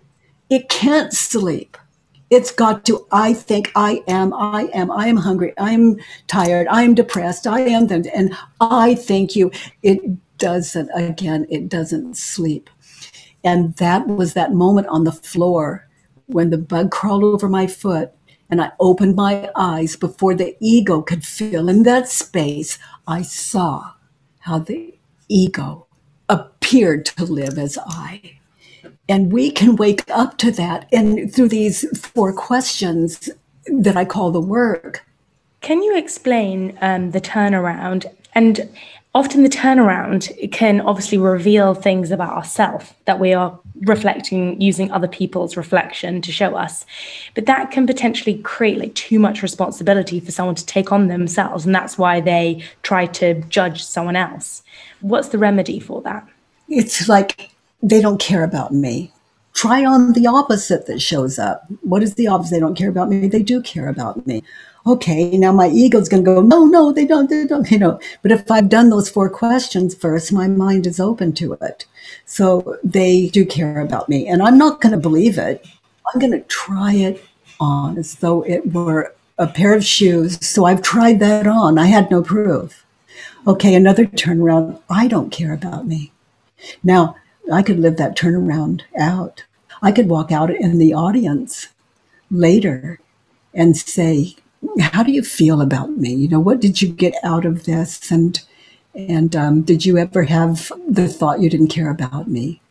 it 0.49 0.69
can't 0.69 1.13
sleep. 1.13 1.77
It's 2.31 2.49
got 2.49 2.85
to, 2.85 3.05
I 3.11 3.33
think 3.33 3.73
I 3.75 4.01
am, 4.07 4.33
I 4.33 4.69
am, 4.73 4.89
I 4.89 5.07
am 5.07 5.17
hungry, 5.17 5.53
I'm 5.57 5.97
tired, 6.27 6.65
I'm 6.69 6.95
depressed, 6.95 7.45
I 7.45 7.59
am, 7.59 7.91
and 7.91 8.33
I 8.61 8.95
thank 8.95 9.35
you. 9.35 9.51
It 9.83 9.99
doesn't, 10.37 10.89
again, 10.95 11.45
it 11.49 11.67
doesn't 11.67 12.15
sleep. 12.15 12.69
And 13.43 13.75
that 13.75 14.07
was 14.07 14.33
that 14.33 14.53
moment 14.53 14.87
on 14.87 15.03
the 15.03 15.11
floor 15.11 15.89
when 16.27 16.51
the 16.51 16.57
bug 16.57 16.89
crawled 16.89 17.25
over 17.25 17.49
my 17.49 17.67
foot 17.67 18.11
and 18.49 18.61
I 18.61 18.71
opened 18.79 19.15
my 19.15 19.49
eyes 19.55 19.97
before 19.97 20.33
the 20.33 20.55
ego 20.61 21.01
could 21.01 21.25
fill 21.25 21.67
in 21.67 21.83
that 21.83 22.07
space. 22.07 22.79
I 23.07 23.23
saw 23.23 23.93
how 24.39 24.59
the 24.59 24.95
ego 25.27 25.87
appeared 26.29 27.05
to 27.07 27.25
live 27.25 27.57
as 27.57 27.77
I. 27.85 28.39
And 29.09 29.31
we 29.31 29.51
can 29.51 29.75
wake 29.75 30.03
up 30.09 30.37
to 30.39 30.51
that. 30.51 30.87
And 30.91 31.33
through 31.33 31.49
these 31.49 31.85
four 31.99 32.33
questions 32.33 33.29
that 33.67 33.97
I 33.97 34.05
call 34.05 34.31
the 34.31 34.41
work. 34.41 35.05
Can 35.61 35.83
you 35.83 35.95
explain 35.95 36.77
um, 36.81 37.11
the 37.11 37.21
turnaround? 37.21 38.05
And 38.33 38.69
often 39.13 39.43
the 39.43 39.49
turnaround 39.49 40.51
can 40.51 40.81
obviously 40.81 41.17
reveal 41.17 41.73
things 41.73 42.11
about 42.11 42.33
ourselves 42.33 42.93
that 43.05 43.19
we 43.19 43.33
are 43.33 43.59
reflecting 43.81 44.59
using 44.61 44.91
other 44.91 45.07
people's 45.07 45.57
reflection 45.57 46.21
to 46.21 46.31
show 46.31 46.55
us 46.55 46.85
but 47.33 47.45
that 47.45 47.71
can 47.71 47.85
potentially 47.87 48.37
create 48.39 48.77
like 48.77 48.93
too 48.93 49.19
much 49.19 49.41
responsibility 49.41 50.19
for 50.19 50.31
someone 50.31 50.55
to 50.55 50.65
take 50.65 50.91
on 50.91 51.07
themselves 51.07 51.65
and 51.65 51.73
that's 51.73 51.97
why 51.97 52.21
they 52.21 52.63
try 52.83 53.05
to 53.05 53.41
judge 53.43 53.83
someone 53.83 54.15
else 54.15 54.63
what's 55.01 55.29
the 55.29 55.37
remedy 55.37 55.79
for 55.79 56.01
that 56.01 56.25
it's 56.69 57.09
like 57.09 57.50
they 57.81 58.01
don't 58.01 58.19
care 58.19 58.43
about 58.43 58.73
me 58.73 59.11
try 59.53 59.83
on 59.83 60.13
the 60.13 60.27
opposite 60.27 60.85
that 60.87 61.01
shows 61.01 61.37
up 61.37 61.65
what 61.81 62.03
is 62.03 62.15
the 62.15 62.27
opposite 62.27 62.51
they 62.51 62.59
don't 62.59 62.77
care 62.77 62.89
about 62.89 63.09
me 63.09 63.27
they 63.27 63.43
do 63.43 63.61
care 63.61 63.89
about 63.89 64.25
me 64.25 64.43
okay, 64.85 65.37
now 65.37 65.51
my 65.51 65.69
ego's 65.69 66.09
going 66.09 66.23
to 66.23 66.35
go, 66.35 66.41
no, 66.41 66.65
no, 66.65 66.91
they 66.91 67.05
don't, 67.05 67.29
they 67.29 67.45
don't, 67.45 67.69
you 67.71 67.79
know. 67.79 67.99
But 68.21 68.31
if 68.31 68.49
I've 68.49 68.69
done 68.69 68.89
those 68.89 69.09
four 69.09 69.29
questions 69.29 69.95
first, 69.95 70.33
my 70.33 70.47
mind 70.47 70.87
is 70.87 70.99
open 70.99 71.33
to 71.33 71.53
it. 71.53 71.85
So 72.25 72.77
they 72.83 73.27
do 73.27 73.45
care 73.45 73.81
about 73.81 74.09
me. 74.09 74.27
And 74.27 74.41
I'm 74.41 74.57
not 74.57 74.81
going 74.81 74.93
to 74.93 74.99
believe 74.99 75.37
it. 75.37 75.65
I'm 76.13 76.19
going 76.19 76.31
to 76.31 76.41
try 76.41 76.93
it 76.93 77.23
on 77.59 77.97
as 77.97 78.15
though 78.15 78.41
it 78.43 78.73
were 78.73 79.13
a 79.37 79.47
pair 79.47 79.75
of 79.75 79.85
shoes. 79.85 80.43
So 80.45 80.65
I've 80.65 80.81
tried 80.81 81.19
that 81.19 81.47
on. 81.47 81.77
I 81.77 81.85
had 81.85 82.09
no 82.11 82.21
proof. 82.21 82.85
Okay, 83.47 83.73
another 83.73 84.05
turnaround. 84.05 84.79
I 84.89 85.07
don't 85.07 85.31
care 85.31 85.53
about 85.53 85.87
me. 85.87 86.11
Now, 86.83 87.15
I 87.51 87.61
could 87.63 87.79
live 87.79 87.97
that 87.97 88.17
turnaround 88.17 88.81
out. 88.97 89.43
I 89.81 89.91
could 89.91 90.09
walk 90.09 90.31
out 90.31 90.49
in 90.49 90.77
the 90.77 90.93
audience 90.93 91.67
later 92.29 92.99
and 93.53 93.75
say, 93.75 94.35
how 94.79 95.03
do 95.03 95.11
you 95.11 95.23
feel 95.23 95.61
about 95.61 95.91
me? 95.91 96.13
You 96.13 96.27
know, 96.27 96.39
what 96.39 96.59
did 96.59 96.81
you 96.81 96.89
get 96.89 97.15
out 97.23 97.45
of 97.45 97.65
this? 97.65 98.11
And 98.11 98.39
and 98.93 99.35
um, 99.37 99.61
did 99.61 99.85
you 99.85 99.97
ever 99.97 100.23
have 100.23 100.71
the 100.87 101.07
thought 101.07 101.39
you 101.39 101.49
didn't 101.49 101.69
care 101.69 101.89
about 101.89 102.27
me? 102.27 102.61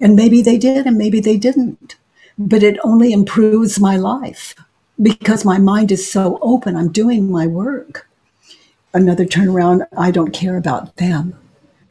And 0.00 0.16
maybe 0.16 0.42
they 0.42 0.58
did, 0.58 0.86
and 0.86 0.98
maybe 0.98 1.20
they 1.20 1.36
didn't. 1.36 1.94
But 2.36 2.64
it 2.64 2.78
only 2.82 3.12
improves 3.12 3.78
my 3.78 3.96
life 3.96 4.54
because 5.00 5.44
my 5.44 5.58
mind 5.58 5.92
is 5.92 6.10
so 6.10 6.38
open. 6.42 6.76
I'm 6.76 6.90
doing 6.90 7.30
my 7.30 7.46
work. 7.46 8.08
Another 8.92 9.24
turnaround, 9.24 9.86
I 9.96 10.10
don't 10.10 10.32
care 10.32 10.56
about 10.56 10.96
them. 10.96 11.38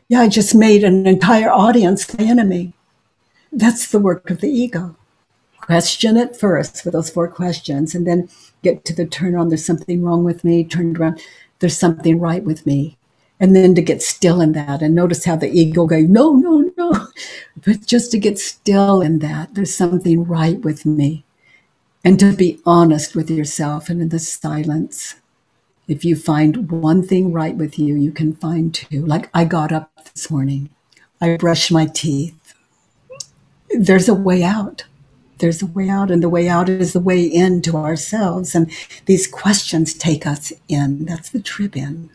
Yeah, 0.07 0.21
I 0.21 0.27
just 0.29 0.53
made 0.53 0.83
an 0.83 1.07
entire 1.07 1.49
audience 1.49 2.13
my 2.13 2.25
enemy. 2.25 2.73
That's 3.51 3.87
the 3.87 3.99
work 3.99 4.29
of 4.29 4.39
the 4.39 4.49
ego. 4.49 4.95
Question 5.59 6.15
it 6.15 6.35
first 6.35 6.83
for 6.83 6.91
those 6.91 7.09
four 7.09 7.27
questions, 7.27 7.95
and 7.95 8.05
then 8.05 8.29
get 8.61 8.85
to 8.85 8.93
the 8.93 9.07
turn 9.07 9.35
on, 9.35 9.49
there's 9.49 9.65
something 9.65 10.03
wrong 10.03 10.23
with 10.23 10.43
me, 10.43 10.63
turned 10.63 10.99
around, 10.99 11.19
there's 11.59 11.77
something 11.77 12.19
right 12.19 12.43
with 12.43 12.67
me. 12.67 12.97
And 13.39 13.55
then 13.55 13.73
to 13.75 13.81
get 13.81 14.03
still 14.03 14.41
in 14.41 14.51
that 14.51 14.81
and 14.83 14.93
notice 14.93 15.25
how 15.25 15.37
the 15.37 15.49
ego 15.49 15.87
goes, 15.87 16.07
no, 16.07 16.33
no, 16.33 16.71
no. 16.77 17.07
But 17.65 17.85
just 17.85 18.11
to 18.11 18.19
get 18.19 18.37
still 18.37 19.01
in 19.01 19.19
that, 19.19 19.55
there's 19.55 19.73
something 19.73 20.23
right 20.25 20.59
with 20.61 20.85
me. 20.85 21.25
And 22.03 22.19
to 22.19 22.33
be 22.33 22.59
honest 22.65 23.15
with 23.15 23.31
yourself 23.31 23.89
and 23.89 24.01
in 24.01 24.09
the 24.09 24.19
silence. 24.19 25.15
If 25.87 26.03
you 26.03 26.15
find 26.15 26.71
one 26.71 27.03
thing 27.03 27.31
right 27.31 27.55
with 27.55 27.77
you, 27.77 27.95
you 27.95 28.11
can 28.11 28.33
find 28.33 28.73
two. 28.73 29.05
Like 29.05 29.29
I 29.33 29.45
got 29.45 29.71
up 29.71 29.91
this 30.13 30.31
morning, 30.31 30.69
I 31.21 31.37
brushed 31.37 31.71
my 31.71 31.85
teeth. 31.85 32.53
There's 33.69 34.09
a 34.09 34.13
way 34.13 34.43
out 34.43 34.85
there's 35.39 35.61
a 35.61 35.65
way 35.65 35.89
out, 35.89 36.11
and 36.11 36.23
the 36.23 36.29
way 36.29 36.47
out 36.47 36.69
is 36.69 36.93
the 36.93 36.99
way 36.99 37.23
in 37.23 37.61
to 37.63 37.77
ourselves. 37.77 38.55
And 38.55 38.71
these 39.05 39.27
questions 39.27 39.93
take 39.93 40.25
us 40.25 40.53
in. 40.67 41.05
That's 41.05 41.29
the 41.29 41.41
trip 41.41 41.75
in. 41.75 42.09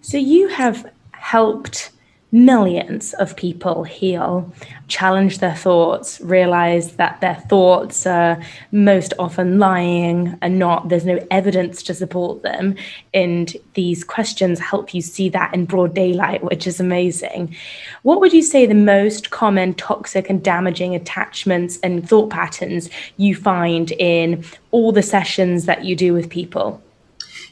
So 0.00 0.16
you 0.16 0.48
have 0.48 0.90
helped 1.12 1.90
millions 2.32 3.12
of 3.14 3.36
people 3.36 3.84
heal, 3.84 4.50
challenge 4.88 5.38
their 5.38 5.54
thoughts, 5.54 6.18
realize 6.22 6.96
that 6.96 7.20
their 7.20 7.34
thoughts 7.34 8.06
are 8.06 8.42
most 8.72 9.12
often 9.18 9.58
lying 9.58 10.36
and 10.40 10.58
not, 10.58 10.88
there's 10.88 11.04
no 11.04 11.24
evidence 11.30 11.82
to 11.82 11.92
support 11.92 12.42
them. 12.42 12.74
And 13.12 13.54
these 13.74 14.02
questions 14.02 14.58
help 14.58 14.94
you 14.94 15.02
see 15.02 15.28
that 15.28 15.52
in 15.54 15.66
broad 15.66 15.94
daylight, 15.94 16.42
which 16.42 16.66
is 16.66 16.80
amazing. 16.80 17.54
What 18.00 18.20
would 18.20 18.32
you 18.32 18.42
say 18.42 18.64
the 18.64 18.74
most 18.74 19.30
common 19.30 19.74
toxic 19.74 20.30
and 20.30 20.42
damaging 20.42 20.94
attachments 20.94 21.78
and 21.82 22.08
thought 22.08 22.30
patterns 22.30 22.88
you 23.18 23.36
find 23.36 23.92
in 23.92 24.42
all 24.70 24.90
the 24.90 25.02
sessions 25.02 25.66
that 25.66 25.84
you 25.84 25.94
do 25.94 26.14
with 26.14 26.30
people? 26.30 26.82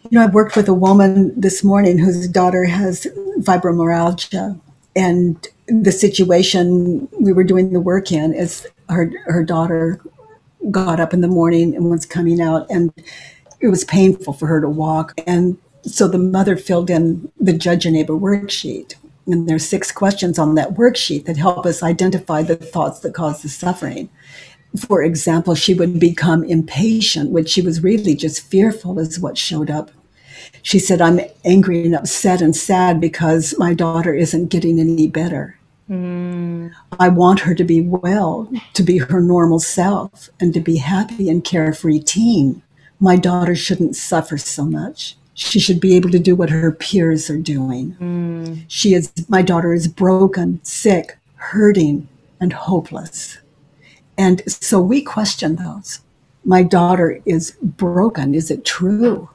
You 0.05 0.19
know, 0.19 0.23
I 0.23 0.31
worked 0.31 0.57
with 0.57 0.69
a 0.69 0.75
woman 0.75 1.39
this 1.39 1.63
morning 1.63 1.99
whose 1.99 2.27
daughter 2.27 2.65
has 2.65 3.07
fibromyalgia 3.41 4.59
and 4.97 5.49
the 5.69 5.93
situation 5.93 7.09
we 7.19 7.33
were 7.33 7.45
doing 7.45 7.73
the 7.73 7.81
work 7.81 8.11
in 8.11 8.33
is 8.35 8.67
her 8.89 9.13
her 9.27 9.45
daughter 9.45 10.01
got 10.71 11.01
up 11.01 11.15
in 11.15 11.21
the 11.21 11.29
morning 11.29 11.75
and 11.75 11.91
was 11.91 12.05
coming 12.05 12.41
out 12.41 12.67
and 12.71 12.93
it 13.61 13.69
was 13.69 13.85
painful 13.85 14.33
for 14.33 14.47
her 14.47 14.61
to 14.61 14.69
walk. 14.69 15.15
And 15.27 15.59
so 15.83 16.09
the 16.09 16.19
mother 16.19 16.57
filled 16.57 16.91
in 16.91 17.31
the 17.39 17.53
judge 17.53 17.85
your 17.85 17.93
neighbor 17.93 18.15
worksheet. 18.15 18.95
And 19.27 19.49
there's 19.49 19.69
six 19.69 19.93
questions 19.93 20.39
on 20.39 20.55
that 20.57 20.75
worksheet 20.75 21.27
that 21.27 21.37
help 21.37 21.67
us 21.67 21.83
identify 21.83 22.43
the 22.43 22.57
thoughts 22.57 23.01
that 23.01 23.15
cause 23.15 23.43
the 23.43 23.49
suffering. 23.49 24.11
For 24.77 25.03
example 25.03 25.55
she 25.55 25.75
would 25.75 26.01
become 26.01 26.45
impatient 26.45 27.31
which 27.31 27.49
she 27.49 27.63
was 27.63 27.83
really 27.83 28.15
just 28.15 28.43
fearful 28.43 28.99
is 28.99 29.21
what 29.21 29.39
showed 29.39 29.71
up 29.71 29.91
she 30.63 30.79
said, 30.79 31.01
I'm 31.01 31.21
angry 31.45 31.85
and 31.85 31.95
upset 31.95 32.41
and 32.41 32.55
sad 32.55 33.01
because 33.01 33.55
my 33.59 33.75
daughter 33.75 34.15
isn't 34.15 34.49
getting 34.49 34.79
any 34.79 35.09
better. 35.09 35.59
Mm. 35.89 36.73
I 36.99 37.09
want 37.09 37.41
her 37.41 37.55
to 37.55 37.65
be 37.65 37.81
well, 37.81 38.51
to 38.75 38.83
be 38.83 38.99
her 38.99 39.21
normal 39.21 39.59
self, 39.59 40.31
and 40.39 40.55
to 40.55 40.61
be 40.61 40.77
happy 40.77 41.29
and 41.29 41.43
carefree 41.43 42.01
teen. 42.01 42.63
My 43.01 43.17
daughter 43.17 43.57
shouldn't 43.57 43.97
suffer 43.97 44.39
so 44.39 44.65
much. 44.65 45.17
She 45.35 45.59
should 45.59 45.81
be 45.81 45.97
able 45.97 46.11
to 46.11 46.19
do 46.19 46.37
what 46.37 46.51
her 46.51 46.71
peers 46.71 47.31
are 47.31 47.39
doing. 47.39 47.97
Mm. 48.01 48.65
She 48.69 48.95
is, 48.95 49.13
my 49.29 49.43
daughter 49.43 49.73
is 49.73 49.89
broken, 49.89 50.61
sick, 50.63 51.19
hurting, 51.37 52.07
and 52.41 52.53
hopeless. 52.53 53.39
And 54.19 54.43
so 54.47 54.81
we 54.81 55.01
question 55.01 55.57
those. 55.57 56.01
My 56.45 56.63
daughter 56.63 57.21
is 57.25 57.57
broken. 57.63 58.35
Is 58.35 58.51
it 58.51 58.65
true? 58.65 59.31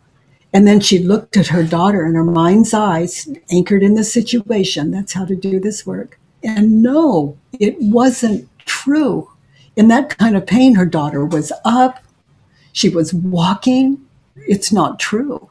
And 0.55 0.65
then 0.65 0.79
she 0.79 0.99
looked 0.99 1.35
at 1.35 1.47
her 1.47 1.63
daughter 1.63 2.05
in 2.05 2.15
her 2.15 2.23
mind's 2.23 2.73
eyes, 2.73 3.27
anchored 3.51 3.83
in 3.83 3.95
the 3.95 4.05
situation. 4.05 4.89
That's 4.89 5.11
how 5.11 5.25
to 5.25 5.35
do 5.35 5.59
this 5.59 5.85
work. 5.85 6.17
And 6.43 6.81
no, 6.81 7.37
it 7.59 7.75
wasn't 7.81 8.47
true. 8.59 9.29
In 9.75 9.89
that 9.89 10.17
kind 10.17 10.37
of 10.37 10.47
pain, 10.47 10.75
her 10.75 10.85
daughter 10.85 11.25
was 11.25 11.51
up, 11.65 12.01
she 12.71 12.87
was 12.87 13.13
walking. 13.13 13.99
It's 14.47 14.71
not 14.71 14.97
true. 14.97 15.49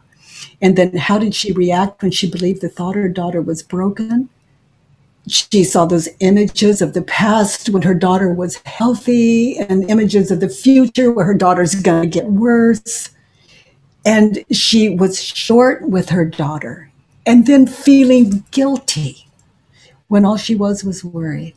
And 0.62 0.74
then 0.74 0.96
how 0.96 1.18
did 1.18 1.34
she 1.34 1.52
react 1.52 2.00
when 2.00 2.10
she 2.10 2.30
believed 2.30 2.62
the 2.62 2.70
thought 2.70 2.94
her 2.94 3.10
daughter 3.10 3.42
was 3.42 3.62
broken? 3.62 4.30
She 5.28 5.64
saw 5.64 5.84
those 5.84 6.08
images 6.20 6.80
of 6.80 6.94
the 6.94 7.02
past 7.02 7.68
when 7.68 7.82
her 7.82 7.94
daughter 7.94 8.32
was 8.32 8.56
healthy 8.64 9.58
and 9.58 9.90
images 9.90 10.30
of 10.30 10.40
the 10.40 10.48
future 10.48 11.12
where 11.12 11.26
her 11.26 11.34
daughter's 11.34 11.74
going 11.74 12.04
to 12.04 12.08
get 12.08 12.30
worse. 12.30 13.10
And 14.04 14.44
she 14.50 14.90
was 14.90 15.22
short 15.22 15.88
with 15.88 16.10
her 16.10 16.24
daughter 16.24 16.90
and 17.26 17.46
then 17.46 17.66
feeling 17.66 18.44
guilty 18.50 19.26
when 20.08 20.24
all 20.24 20.36
she 20.36 20.54
was 20.54 20.84
was 20.84 21.04
worried. 21.04 21.56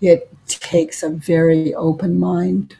It 0.00 0.28
takes 0.46 1.02
a 1.02 1.10
very 1.10 1.74
open 1.74 2.18
mind 2.18 2.76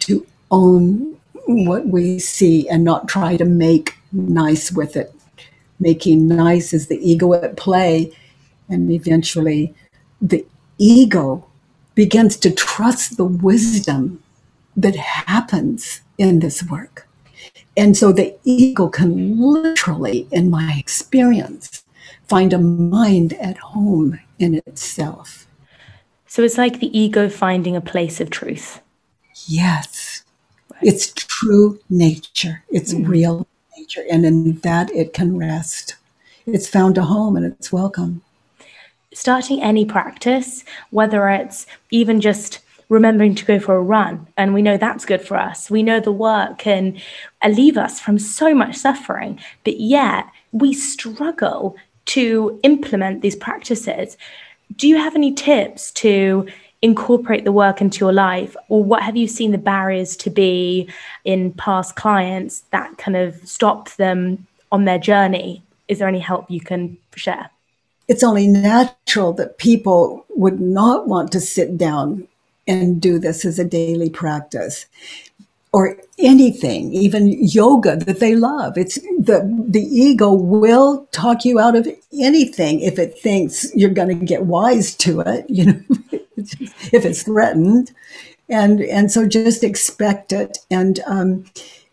to 0.00 0.26
own 0.50 1.16
what 1.46 1.86
we 1.86 2.18
see 2.18 2.68
and 2.68 2.82
not 2.84 3.08
try 3.08 3.36
to 3.36 3.44
make 3.44 3.96
nice 4.12 4.72
with 4.72 4.96
it. 4.96 5.12
Making 5.78 6.26
nice 6.26 6.72
is 6.72 6.88
the 6.88 6.98
ego 7.08 7.34
at 7.34 7.56
play, 7.56 8.12
and 8.68 8.90
eventually 8.90 9.74
the 10.20 10.44
ego 10.78 11.46
begins 11.94 12.36
to 12.38 12.50
trust 12.50 13.16
the 13.16 13.24
wisdom 13.24 14.22
that 14.76 14.96
happens 14.96 16.00
in 16.18 16.40
this 16.40 16.62
work. 16.64 17.05
And 17.76 17.96
so 17.96 18.12
the 18.12 18.36
ego 18.44 18.88
can 18.88 19.40
literally, 19.40 20.26
in 20.30 20.50
my 20.50 20.74
experience, 20.78 21.84
find 22.26 22.52
a 22.52 22.58
mind 22.58 23.34
at 23.34 23.58
home 23.58 24.18
in 24.38 24.54
itself. 24.66 25.46
So 26.26 26.42
it's 26.42 26.58
like 26.58 26.80
the 26.80 26.96
ego 26.98 27.28
finding 27.28 27.76
a 27.76 27.80
place 27.80 28.20
of 28.20 28.30
truth. 28.30 28.80
Yes. 29.46 30.24
Right. 30.72 30.82
It's 30.82 31.12
true 31.12 31.78
nature, 31.88 32.64
it's 32.70 32.92
mm 32.92 33.06
real 33.08 33.46
nature. 33.78 34.04
And 34.10 34.26
in 34.26 34.58
that, 34.60 34.90
it 34.90 35.12
can 35.12 35.38
rest. 35.38 35.96
It's 36.46 36.68
found 36.68 36.98
a 36.98 37.02
home 37.02 37.36
and 37.36 37.44
it's 37.46 37.72
welcome. 37.72 38.22
starting 39.16 39.62
any 39.62 39.84
practice, 39.84 40.62
whether 40.90 41.28
it's 41.30 41.66
even 41.90 42.20
just 42.20 42.60
remembering 42.88 43.34
to 43.34 43.44
go 43.44 43.58
for 43.58 43.74
a 43.74 43.82
run, 43.82 44.26
and 44.36 44.54
we 44.54 44.62
know 44.62 44.76
that's 44.76 45.04
good 45.04 45.20
for 45.20 45.36
us. 45.36 45.70
We 45.70 45.82
know 45.82 46.00
the 46.00 46.12
work 46.12 46.58
can 46.58 47.00
alleviate 47.42 47.76
us 47.76 48.00
from 48.00 48.18
so 48.18 48.54
much 48.54 48.76
suffering, 48.76 49.40
but 49.64 49.80
yet 49.80 50.26
we 50.52 50.72
struggle 50.72 51.76
to 52.06 52.60
implement 52.62 53.22
these 53.22 53.36
practices. 53.36 54.16
Do 54.76 54.88
you 54.88 54.96
have 54.96 55.16
any 55.16 55.32
tips 55.34 55.90
to 55.92 56.46
incorporate 56.82 57.44
the 57.44 57.52
work 57.52 57.80
into 57.80 57.98
your 58.00 58.12
life? 58.12 58.56
Or 58.68 58.84
what 58.84 59.02
have 59.02 59.16
you 59.16 59.26
seen 59.26 59.50
the 59.50 59.58
barriers 59.58 60.16
to 60.18 60.30
be 60.30 60.88
in 61.24 61.52
past 61.52 61.96
clients 61.96 62.60
that 62.70 62.98
kind 62.98 63.16
of 63.16 63.36
stop 63.48 63.90
them 63.96 64.46
on 64.70 64.84
their 64.84 64.98
journey? 64.98 65.62
Is 65.88 65.98
there 65.98 66.08
any 66.08 66.20
help 66.20 66.50
you 66.50 66.60
can 66.60 66.96
share? 67.14 67.50
It's 68.08 68.22
only 68.22 68.46
natural 68.46 69.32
that 69.32 69.58
people 69.58 70.24
would 70.30 70.60
not 70.60 71.08
want 71.08 71.32
to 71.32 71.40
sit 71.40 71.76
down 71.76 72.28
and 72.66 73.00
do 73.00 73.18
this 73.18 73.44
as 73.44 73.58
a 73.58 73.64
daily 73.64 74.10
practice 74.10 74.86
or 75.72 75.98
anything, 76.18 76.92
even 76.92 77.28
yoga 77.28 77.96
that 77.96 78.18
they 78.18 78.34
love. 78.34 78.78
It's 78.78 78.94
the, 78.94 79.46
the 79.68 79.82
ego 79.82 80.32
will 80.32 81.06
talk 81.12 81.44
you 81.44 81.58
out 81.58 81.76
of 81.76 81.86
anything 82.18 82.80
if 82.80 82.98
it 82.98 83.18
thinks 83.18 83.74
you're 83.74 83.90
going 83.90 84.18
to 84.18 84.24
get 84.24 84.46
wise 84.46 84.94
to 84.96 85.20
it, 85.20 85.44
you 85.50 85.66
know, 85.66 85.80
if 86.36 87.04
it's 87.04 87.24
threatened. 87.24 87.92
And, 88.48 88.80
and 88.80 89.10
so 89.10 89.26
just 89.26 89.62
expect 89.64 90.32
it. 90.32 90.58
And, 90.70 91.00
um, 91.06 91.44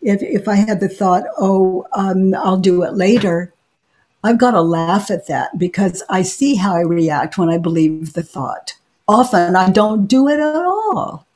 if, 0.04 0.22
if 0.22 0.48
I 0.48 0.54
had 0.56 0.80
the 0.80 0.88
thought, 0.88 1.24
oh, 1.38 1.86
um, 1.92 2.34
I'll 2.34 2.58
do 2.58 2.82
it 2.82 2.94
later, 2.94 3.52
I've 4.22 4.38
got 4.38 4.52
to 4.52 4.60
laugh 4.60 5.10
at 5.10 5.26
that 5.26 5.58
because 5.58 6.02
I 6.08 6.22
see 6.22 6.54
how 6.54 6.74
I 6.74 6.80
react 6.80 7.36
when 7.36 7.50
I 7.50 7.58
believe 7.58 8.12
the 8.12 8.22
thought. 8.22 8.74
Often 9.06 9.56
I 9.56 9.70
don't 9.70 10.06
do 10.06 10.28
it 10.28 10.40
at 10.40 10.56
all. 10.56 11.26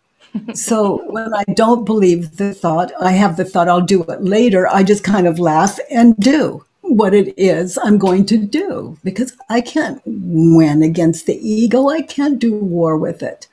so 0.54 1.02
when 1.10 1.34
I 1.34 1.44
don't 1.54 1.84
believe 1.84 2.36
the 2.36 2.54
thought, 2.54 2.92
I 3.00 3.12
have 3.12 3.36
the 3.36 3.44
thought 3.44 3.68
I'll 3.68 3.80
do 3.80 4.02
it 4.04 4.22
later. 4.22 4.66
I 4.68 4.82
just 4.82 5.04
kind 5.04 5.26
of 5.26 5.38
laugh 5.38 5.78
and 5.90 6.16
do 6.16 6.64
what 6.82 7.12
it 7.12 7.34
is 7.38 7.76
I'm 7.76 7.98
going 7.98 8.24
to 8.26 8.38
do 8.38 8.96
because 9.04 9.36
I 9.50 9.60
can't 9.60 10.00
win 10.06 10.82
against 10.82 11.26
the 11.26 11.36
ego. 11.36 11.88
I 11.88 12.02
can't 12.02 12.38
do 12.38 12.54
war 12.54 12.96
with 12.96 13.22
it. 13.22 13.46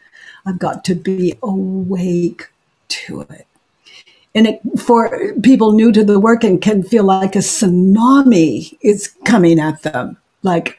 I've 0.45 0.59
got 0.59 0.85
to 0.85 0.95
be 0.95 1.37
awake 1.43 2.49
to 2.87 3.21
it 3.21 3.47
and 4.35 4.47
it, 4.47 4.61
for 4.77 5.33
people 5.41 5.71
new 5.71 5.91
to 5.93 6.03
the 6.03 6.19
work 6.19 6.43
and 6.43 6.61
can 6.61 6.83
feel 6.83 7.05
like 7.05 7.35
a 7.35 7.39
tsunami 7.39 8.77
is 8.81 9.15
coming 9.23 9.59
at 9.59 9.81
them 9.81 10.17
like 10.43 10.77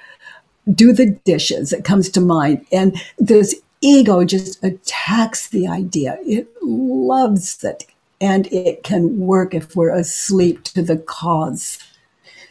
do 0.72 0.92
the 0.92 1.10
dishes 1.24 1.72
it 1.72 1.84
comes 1.84 2.08
to 2.10 2.20
mind. 2.20 2.66
And 2.72 3.00
this 3.18 3.54
ego 3.80 4.24
just 4.24 4.62
attacks 4.64 5.48
the 5.48 5.68
idea. 5.68 6.18
It 6.22 6.48
loves 6.62 7.62
it. 7.62 7.84
And 8.20 8.46
it 8.52 8.82
can 8.82 9.18
work 9.18 9.54
if 9.54 9.76
we're 9.76 9.94
asleep 9.94 10.64
to 10.64 10.82
the 10.82 10.96
cause. 10.96 11.78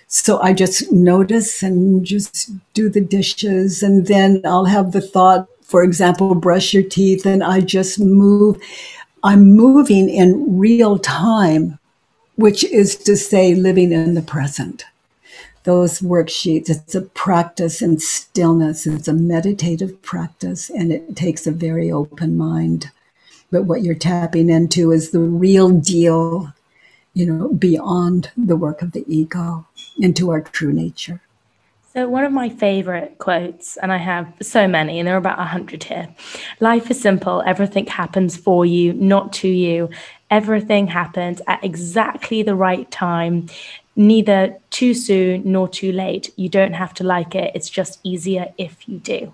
So 0.08 0.39
i 0.39 0.54
just 0.54 0.91
notice 0.91 1.63
and 1.63 2.06
just 2.06 2.51
do 2.73 2.89
the 2.89 3.01
dishes. 3.01 3.82
And 3.82 4.06
then 4.08 4.41
i'll 4.45 4.65
have 4.65 4.91
the 4.91 5.01
thought 5.01 5.47
for 5.63 5.84
example 5.84 6.36
brush 6.36 6.73
your 6.75 6.84
teeth 6.84 7.25
and 7.25 7.43
i 7.43 7.60
just 7.60 7.99
move. 7.99 8.62
I'm 9.25 9.56
moving 9.56 10.08
in 10.08 10.60
real 10.60 10.99
time, 10.99 11.80
which 12.36 12.63
is 12.63 12.95
to 12.97 13.17
say, 13.17 13.56
living 13.56 13.91
in 13.91 14.13
the 14.13 14.21
present. 14.21 14.86
Those 15.65 15.99
worksheets, 15.99 16.69
it's 16.69 16.93
a 16.93 17.01
practice 17.01 17.82
in 17.82 17.99
stillness, 17.99 18.86
it's 18.86 19.08
a 19.08 19.13
meditative 19.13 19.99
practice, 20.04 20.69
and 20.69 20.91
it 20.91 21.15
takes 21.15 21.47
a 21.47 21.51
very 21.51 21.91
open 21.91 22.38
mind. 22.38 22.91
But 23.51 23.63
what 23.63 23.82
you're 23.82 23.95
tapping 23.95 24.49
into 24.49 24.91
is 24.91 25.10
the 25.10 25.19
real 25.19 25.71
deal, 25.71 26.54
you 27.15 27.25
know, 27.25 27.49
beyond 27.49 28.30
the 28.38 28.56
work 28.56 28.84
of 28.84 28.91
the 28.91 29.04
ego, 29.08 29.65
into 29.97 30.30
our 30.30 30.41
true 30.41 30.71
nature. 30.71 31.21
So, 31.93 32.10
one 32.10 32.25
of 32.25 32.32
my 32.32 32.49
favorite 32.49 33.17
quotes, 33.19 33.78
and 33.78 33.91
I 33.91 33.97
have 33.97 34.32
so 34.41 34.67
many, 34.67 34.99
and 34.99 35.08
there 35.08 35.15
are 35.15 35.17
about 35.17 35.39
a 35.39 35.45
hundred 35.45 35.84
here 35.84 36.13
life 36.60 36.91
is 36.91 37.01
simple. 37.01 37.41
Everything 37.45 37.88
happens 37.88 38.38
for 38.38 38.65
you, 38.65 38.93
not 38.93 39.34
to 39.34 39.47
you. 39.47 39.89
Everything 40.30 40.88
happens 40.88 41.41
at 41.47 41.63
exactly 41.63 42.43
the 42.43 42.56
right 42.56 42.89
time, 42.91 43.47
neither 43.96 44.58
too 44.70 44.94
soon 44.94 45.42
nor 45.46 45.68
too 45.68 45.92
late. 45.92 46.34
You 46.36 46.50
don't 46.50 46.74
have 46.74 46.94
to 46.96 47.04
like 47.04 47.36
it, 47.36 47.52
it's 47.56 47.70
just 47.70 48.00
easier 48.04 48.54
if 48.58 48.88
you 48.88 49.00
do. 49.00 49.34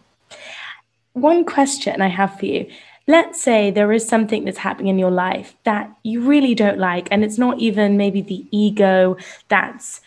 One 1.14 1.44
question 1.44 2.02
I 2.02 2.08
have 2.08 2.40
for 2.40 2.46
you 2.46 2.68
let's 3.08 3.42
say 3.42 3.72
there 3.72 3.92
is 3.92 4.08
something 4.08 4.46
that's 4.46 4.60
happening 4.60 4.88
in 4.88 5.00
your 5.00 5.12
life 5.12 5.56
that 5.64 5.92
you 6.04 6.22
really 6.22 6.56
don't 6.56 6.80
like, 6.80 7.08
and 7.12 7.24
it's 7.24 7.38
not 7.38 7.60
even 7.60 7.98
maybe 7.98 8.22
the 8.22 8.46
ego 8.52 9.18
that's 9.50 10.02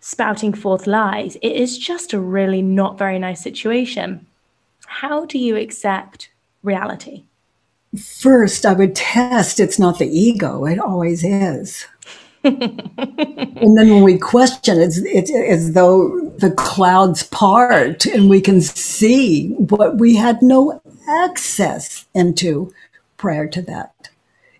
spouting 0.00 0.52
forth 0.52 0.86
lies. 0.86 1.36
It 1.36 1.52
is 1.52 1.78
just 1.78 2.12
a 2.12 2.20
really 2.20 2.62
not 2.62 2.98
very 2.98 3.18
nice 3.18 3.42
situation. 3.42 4.26
How 4.86 5.24
do 5.24 5.38
you 5.38 5.56
accept 5.56 6.30
reality? 6.62 7.24
First, 7.98 8.64
I 8.66 8.72
would 8.72 8.94
test 8.94 9.58
it's 9.58 9.78
not 9.78 9.98
the 9.98 10.06
ego, 10.06 10.64
it 10.64 10.78
always 10.78 11.24
is. 11.24 11.86
and 12.44 13.76
then 13.76 13.90
when 13.90 14.02
we 14.02 14.18
question, 14.18 14.80
it's, 14.80 14.98
it's 14.98 15.30
as 15.30 15.72
though 15.72 16.20
the 16.38 16.50
clouds 16.52 17.24
part 17.24 18.06
and 18.06 18.30
we 18.30 18.40
can 18.40 18.60
see 18.60 19.50
what 19.54 19.98
we 19.98 20.16
had 20.16 20.40
no 20.40 20.80
access 21.08 22.06
into 22.14 22.72
prior 23.18 23.46
to 23.46 23.60
that. 23.62 24.08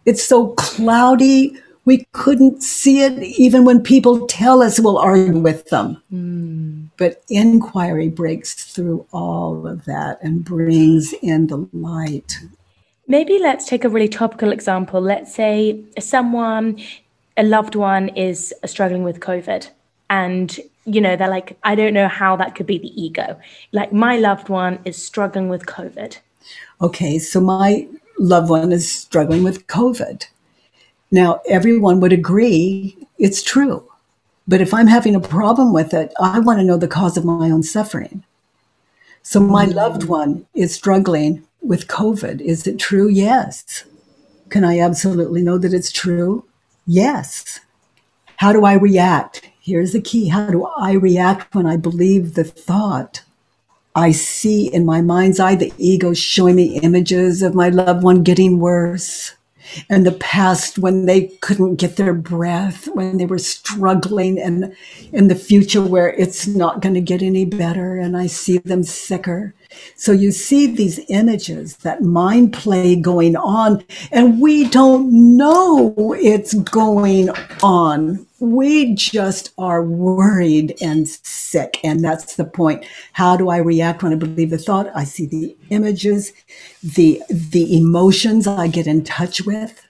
It's 0.05 0.23
so 0.23 0.49
cloudy, 0.49 1.57
we 1.85 2.07
couldn't 2.13 2.63
see 2.63 3.03
it 3.03 3.23
even 3.23 3.65
when 3.65 3.83
people 3.83 4.27
tell 4.27 4.63
us 4.63 4.79
we'll 4.79 4.99
argue 4.99 5.39
with 5.39 5.69
them. 5.71 6.03
Mm. 6.13 6.91
But 6.99 7.23
inquiry 7.29 8.09
breaks 8.09 8.55
through 8.55 9.07
all 9.13 9.67
of 9.67 9.87
that 9.87 10.23
and 10.23 10.45
brings 10.45 11.15
in 11.23 11.47
the 11.47 11.69
light. 11.73 12.39
Maybe 13.07 13.39
let's 13.39 13.67
take 13.67 13.85
a 13.85 13.89
really 13.89 14.09
topical 14.09 14.53
example. 14.53 15.01
Let's 15.01 15.35
say 15.35 15.83
someone, 15.99 16.79
a 17.41 17.43
loved 17.43 17.75
one, 17.75 18.09
is 18.11 18.55
struggling 18.67 19.03
with 19.03 19.21
COVID. 19.21 19.69
And, 20.09 20.59
you 20.85 21.01
know, 21.01 21.17
they're 21.17 21.29
like, 21.29 21.59
I 21.63 21.75
don't 21.75 21.95
know 21.95 22.09
how 22.09 22.37
that 22.37 22.55
could 22.55 22.67
be 22.67 22.79
the 22.79 23.01
ego. 23.01 23.39
Like, 23.73 23.93
my 23.93 24.17
loved 24.17 24.49
one 24.49 24.79
is 24.85 25.03
struggling 25.03 25.49
with 25.49 25.67
COVID. 25.67 26.19
Okay, 26.81 27.19
so 27.19 27.41
my 27.41 27.89
loved 28.19 28.51
one 28.51 28.73
is 28.73 28.91
struggling 28.91 29.43
with 29.43 29.67
COVID 29.67 30.27
now, 31.11 31.41
everyone 31.49 32.01
would 32.01 32.13
agree 32.13 32.97
it's 33.19 33.43
true. 33.43 33.85
But 34.47 34.61
if 34.61 34.73
I'm 34.73 34.87
having 34.87 35.15
a 35.15 35.21
problem 35.21 35.73
with 35.73 35.93
it, 35.93 36.13
I 36.21 36.39
want 36.39 36.61
to 36.61 36.65
know 36.65 36.77
the 36.77 36.89
cause 36.89 37.17
of 37.17 37.25
my 37.25 37.51
own 37.51 37.63
suffering. 37.63 38.25
So 39.23 39.41
my 39.41 39.67
mm. 39.67 39.75
loved 39.75 40.05
one 40.05 40.47
is 40.55 40.75
struggling 40.75 41.47
with 41.61 41.89
COVID. 41.89 42.41
Is 42.41 42.67
it 42.67 42.79
true? 42.79 43.09
Yes. 43.09 43.85
Can 44.49 44.65
I 44.65 44.79
absolutely 44.79 45.43
know 45.43 45.59
that 45.59 45.75
it's 45.75 45.93
true? 45.93 46.45
Yes. 46.93 47.61
How 48.39 48.53
do 48.53 48.65
I 48.65 48.73
react? 48.73 49.49
Here's 49.61 49.93
the 49.93 50.01
key. 50.01 50.27
How 50.27 50.51
do 50.51 50.65
I 50.65 50.95
react 50.95 51.55
when 51.55 51.65
I 51.65 51.77
believe 51.77 52.35
the 52.35 52.43
thought? 52.43 53.23
I 53.95 54.11
see 54.11 54.67
in 54.67 54.85
my 54.85 55.01
mind's 55.01 55.39
eye 55.39 55.55
the 55.55 55.73
ego 55.79 56.15
showing 56.15 56.57
me 56.57 56.81
images 56.81 57.43
of 57.43 57.55
my 57.55 57.69
loved 57.69 58.03
one 58.03 58.25
getting 58.25 58.59
worse 58.59 59.37
and 59.89 60.05
the 60.05 60.11
past 60.11 60.81
when 60.81 61.07
they 61.07 61.29
couldn't 61.43 61.77
get 61.77 61.95
their 61.95 62.13
breath, 62.13 62.89
when 62.89 63.19
they 63.19 63.27
were 63.27 63.39
struggling, 63.39 64.41
and 64.41 64.75
in 65.13 65.29
the 65.29 65.37
future 65.37 65.83
where 65.83 66.09
it's 66.15 66.49
not 66.49 66.83
going 66.83 66.97
to 66.97 67.01
get 67.01 67.23
any 67.23 67.45
better, 67.45 67.99
and 67.99 68.17
I 68.17 68.27
see 68.27 68.59
them 68.59 68.83
sicker. 68.83 69.55
So 69.97 70.13
you 70.13 70.31
see 70.31 70.67
these 70.67 71.01
images, 71.09 71.77
that 71.79 72.03
mind 72.03 72.53
play 72.53 72.97
going 72.97 73.37
on, 73.37 73.85
and 74.11 74.41
we 74.41 74.69
don't 74.69 75.37
know 75.37 76.15
it's 76.19 76.55
going 76.55 77.31
on. 77.63 78.27
We 78.41 78.95
just 78.95 79.53
are 79.59 79.85
worried 79.85 80.75
and 80.81 81.07
sick. 81.07 81.79
And 81.85 82.03
that's 82.03 82.37
the 82.37 82.45
point. 82.45 82.87
How 83.13 83.37
do 83.37 83.51
I 83.51 83.59
react 83.59 84.03
when 84.03 84.13
I 84.13 84.17
believe 84.17 84.51
the 84.51 84.59
thought? 84.59 84.91
I 84.95 85.05
see 85.05 85.27
the 85.27 85.57
images, 85.69 86.33
the, 86.83 87.23
the 87.29 87.77
emotions 87.77 88.47
I 88.47 88.69
get 88.69 88.87
in 88.87 89.05
touch 89.05 89.43
with. 89.43 89.87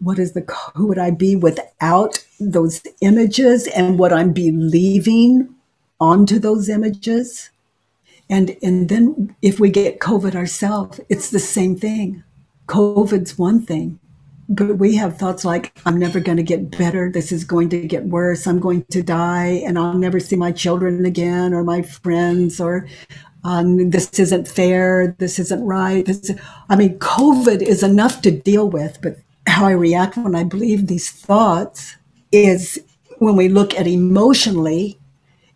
What 0.00 0.18
is 0.18 0.32
the, 0.32 0.44
who 0.74 0.88
would 0.88 0.98
I 0.98 1.12
be 1.12 1.36
without 1.36 2.18
those 2.40 2.82
images 3.00 3.68
and 3.68 4.00
what 4.00 4.12
I'm 4.12 4.32
believing 4.32 5.54
onto 6.00 6.40
those 6.40 6.68
images? 6.68 7.50
And, 8.30 8.56
and 8.62 8.88
then 8.88 9.34
if 9.42 9.60
we 9.60 9.70
get 9.70 10.00
COVID 10.00 10.34
ourselves, 10.34 11.00
it's 11.08 11.30
the 11.30 11.38
same 11.38 11.76
thing. 11.76 12.24
COVID's 12.66 13.36
one 13.38 13.60
thing, 13.60 13.98
but 14.48 14.78
we 14.78 14.96
have 14.96 15.18
thoughts 15.18 15.44
like, 15.44 15.78
I'm 15.84 15.98
never 15.98 16.20
going 16.20 16.38
to 16.38 16.42
get 16.42 16.76
better. 16.76 17.10
This 17.10 17.32
is 17.32 17.44
going 17.44 17.68
to 17.70 17.86
get 17.86 18.04
worse. 18.06 18.46
I'm 18.46 18.60
going 18.60 18.84
to 18.90 19.02
die 19.02 19.62
and 19.66 19.78
I'll 19.78 19.94
never 19.94 20.20
see 20.20 20.36
my 20.36 20.52
children 20.52 21.04
again 21.04 21.52
or 21.52 21.64
my 21.64 21.82
friends 21.82 22.60
or 22.60 22.88
Um, 23.44 23.90
this 23.90 24.20
isn't 24.20 24.46
fair. 24.46 25.16
This 25.18 25.40
isn't 25.40 25.64
right. 25.66 26.06
This, 26.06 26.30
I 26.68 26.76
mean, 26.76 26.96
COVID 27.00 27.60
is 27.60 27.82
enough 27.82 28.22
to 28.22 28.30
deal 28.30 28.70
with, 28.70 29.00
but 29.02 29.16
how 29.48 29.66
I 29.66 29.72
react 29.72 30.16
when 30.16 30.36
I 30.36 30.44
believe 30.44 30.86
these 30.86 31.10
thoughts 31.10 31.96
is 32.30 32.78
when 33.18 33.34
we 33.34 33.48
look 33.48 33.74
at 33.74 33.88
emotionally, 33.88 34.96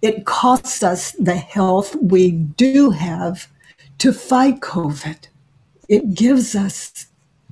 it 0.02 0.24
costs 0.26 0.82
us 0.82 1.12
the 1.12 1.36
health 1.36 1.96
we 1.96 2.30
do 2.32 2.90
have 2.90 3.48
to 3.98 4.12
fight 4.12 4.60
COVID. 4.60 5.28
It 5.88 6.14
gives 6.14 6.54
us 6.54 7.06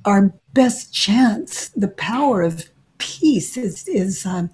our 0.04 0.32
best 0.52 0.92
chance. 0.92 1.70
The 1.70 1.88
power 1.88 2.42
of 2.42 2.68
peace 2.98 3.56
is, 3.56 3.88
is 3.88 4.24
um, 4.26 4.50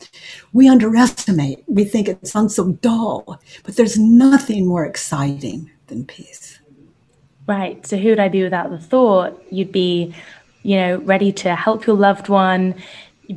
we 0.53 0.68
underestimate. 0.68 1.64
We 1.66 1.85
think 1.85 2.09
it 2.09 2.26
sounds 2.26 2.55
so 2.55 2.72
dull, 2.72 3.40
but 3.64 3.76
there's 3.76 3.98
nothing 3.98 4.66
more 4.66 4.85
exciting 4.85 5.70
than 5.88 6.07
peace. 6.07 6.59
Right. 7.46 7.85
So 7.87 7.96
who 7.96 8.11
would 8.11 8.20
I 8.20 8.29
be 8.29 8.42
without 8.42 8.70
the 8.70 8.79
thought? 8.79 9.42
You'd 9.50 9.72
be, 9.72 10.14
you 10.62 10.76
know, 10.76 10.96
ready 10.98 11.33
to 11.33 11.57
help 11.57 11.87
your 11.87 11.96
loved 11.96 12.29
one, 12.29 12.74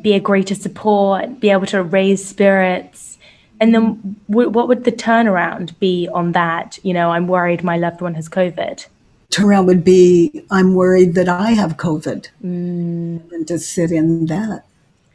be 0.02 0.14
a 0.14 0.20
greater 0.20 0.56
support, 0.56 1.40
be 1.40 1.50
able 1.50 1.66
to 1.68 1.82
raise 1.82 2.24
spirits. 2.24 3.18
And 3.64 3.74
then 3.74 4.18
w- 4.30 4.50
what 4.50 4.68
would 4.68 4.84
the 4.84 4.92
turnaround 4.92 5.80
be 5.80 6.10
on 6.14 6.34
that? 6.34 6.78
You 6.84 6.94
know, 6.94 7.12
I'm 7.12 7.28
worried 7.28 7.64
my 7.64 7.78
loved 7.78 8.02
one 8.02 8.14
has 8.16 8.28
COVID 8.28 8.86
turnaround 9.34 9.66
would 9.66 9.84
be 9.84 10.46
I'm 10.52 10.76
worried 10.76 11.16
that 11.16 11.28
I 11.28 11.52
have 11.52 11.78
COVID. 11.78 12.28
Mm. 12.44 13.32
And 13.32 13.48
to 13.48 13.58
sit 13.58 13.92
in 13.92 14.28
that 14.28 14.64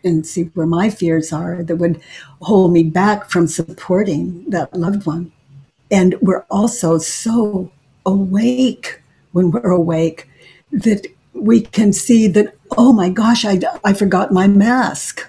and 0.03 0.27
see 0.27 0.45
where 0.55 0.67
my 0.67 0.91
fears 0.91 1.33
are 1.33 1.63
that 1.63 1.77
would 1.77 2.01
hold 2.43 2.73
me 2.73 2.83
back 2.83 3.31
from 3.31 3.47
supporting 3.47 4.45
that 4.51 4.75
loved 4.75 5.07
one. 5.07 5.31
And 5.91 6.17
we're 6.21 6.47
also 6.51 6.99
so 6.99 7.71
awake 8.05 9.03
when 9.33 9.51
we're 9.51 9.71
awake 9.71 10.29
that 10.73 11.07
we 11.33 11.61
can 11.61 11.93
see 11.93 12.27
that, 12.29 12.55
oh 12.77 12.93
my 12.93 13.11
gosh, 13.11 13.45
I, 13.45 13.61
I 13.85 13.93
forgot 13.93 14.33
my 14.33 14.49
mask. 14.49 15.29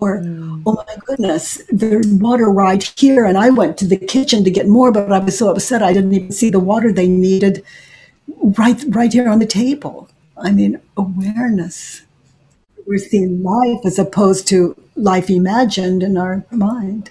Or, 0.00 0.18
mm. 0.18 0.62
oh 0.66 0.84
my 0.86 0.96
goodness, 1.04 1.62
there's 1.70 2.06
water 2.08 2.50
right 2.50 2.82
here. 2.96 3.24
And 3.24 3.36
I 3.36 3.50
went 3.50 3.76
to 3.78 3.86
the 3.86 3.96
kitchen 3.96 4.44
to 4.44 4.50
get 4.50 4.66
more, 4.66 4.90
but 4.90 5.12
I 5.12 5.18
was 5.18 5.38
so 5.38 5.50
upset 5.50 5.82
I 5.82 5.92
didn't 5.92 6.14
even 6.14 6.32
see 6.32 6.50
the 6.50 6.60
water 6.60 6.92
they 6.92 7.08
needed 7.08 7.64
right 8.42 8.82
right 8.88 9.12
here 9.12 9.28
on 9.28 9.38
the 9.38 9.46
table. 9.46 10.08
I 10.36 10.50
mean, 10.52 10.80
awareness. 10.96 12.02
We're 12.86 12.98
seeing 12.98 13.42
life 13.42 13.80
as 13.84 13.98
opposed 13.98 14.48
to 14.48 14.74
life 14.96 15.30
imagined 15.30 16.02
in 16.02 16.16
our 16.16 16.44
mind. 16.50 17.10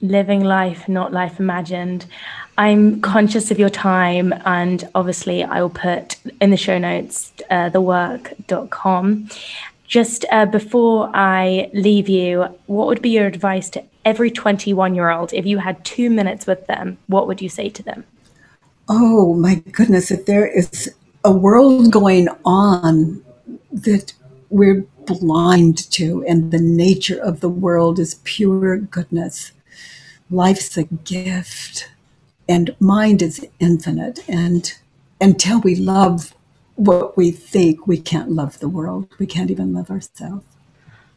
Living 0.00 0.44
life, 0.44 0.88
not 0.88 1.12
life 1.12 1.40
imagined. 1.40 2.06
I'm 2.56 3.00
conscious 3.00 3.50
of 3.50 3.58
your 3.58 3.70
time, 3.70 4.34
and 4.44 4.88
obviously, 4.94 5.44
I 5.44 5.60
will 5.60 5.70
put 5.70 6.16
in 6.40 6.50
the 6.50 6.56
show 6.56 6.78
notes 6.78 7.32
uh, 7.50 7.70
thework.com. 7.70 9.28
Just 9.88 10.24
uh, 10.30 10.46
before 10.46 11.10
I 11.14 11.70
leave 11.72 12.08
you, 12.08 12.46
what 12.66 12.86
would 12.86 13.02
be 13.02 13.10
your 13.10 13.26
advice 13.26 13.68
to 13.70 13.82
every 14.04 14.30
21 14.30 14.94
year 14.94 15.10
old? 15.10 15.32
If 15.32 15.46
you 15.46 15.58
had 15.58 15.84
two 15.84 16.10
minutes 16.10 16.46
with 16.46 16.66
them, 16.66 16.98
what 17.08 17.26
would 17.26 17.42
you 17.42 17.48
say 17.48 17.68
to 17.70 17.82
them? 17.82 18.04
oh 18.88 19.34
my 19.34 19.56
goodness, 19.72 20.10
if 20.10 20.26
there 20.26 20.46
is 20.46 20.94
a 21.24 21.32
world 21.32 21.92
going 21.92 22.28
on 22.44 23.22
that 23.70 24.12
we're 24.50 24.86
blind 25.06 25.90
to, 25.90 26.24
and 26.26 26.50
the 26.50 26.58
nature 26.58 27.18
of 27.18 27.40
the 27.40 27.48
world 27.48 27.98
is 27.98 28.20
pure 28.24 28.78
goodness. 28.78 29.52
Life's 30.30 30.76
a 30.76 30.84
gift, 30.84 31.90
and 32.48 32.74
mind 32.80 33.20
is 33.20 33.46
infinite. 33.60 34.20
And 34.28 34.72
until 35.20 35.60
we 35.60 35.74
love 35.74 36.34
what 36.78 37.16
we 37.16 37.32
think, 37.32 37.86
we 37.88 37.98
can't 37.98 38.30
love 38.30 38.60
the 38.60 38.68
world. 38.68 39.08
We 39.18 39.26
can't 39.26 39.50
even 39.50 39.74
love 39.74 39.90
ourselves. 39.90 40.46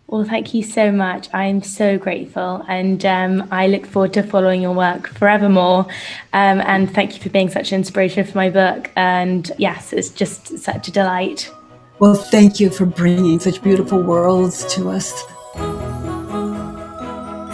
Well, 0.08 0.26
thank 0.26 0.54
you 0.54 0.64
so 0.64 0.92
much. 0.92 1.30
I'm 1.34 1.62
so 1.62 1.98
grateful, 1.98 2.66
and 2.68 3.06
um, 3.06 3.48
I 3.50 3.68
look 3.68 3.86
forward 3.86 4.12
to 4.14 4.24
following 4.24 4.62
your 4.62 4.74
work 4.74 5.08
forevermore. 5.08 5.86
Um, 6.34 6.60
and 6.62 6.94
thank 6.94 7.16
you 7.16 7.22
for 7.22 7.30
being 7.30 7.50
such 7.50 7.72
an 7.72 7.78
inspiration 7.78 8.26
for 8.26 8.38
my 8.38 8.50
book. 8.50 8.92
And 8.98 9.50
yes, 9.58 9.94
it's 9.94 10.10
just 10.10 10.58
such 10.58 10.90
a 10.90 10.92
delight. 10.92 11.50
Well, 12.00 12.16
thank 12.16 12.60
you 12.60 12.70
for 12.72 12.86
bringing 12.86 13.40
such 13.40 13.62
beautiful 13.62 14.02
worlds 14.02 14.66
to 14.74 14.90
us. 14.90 15.24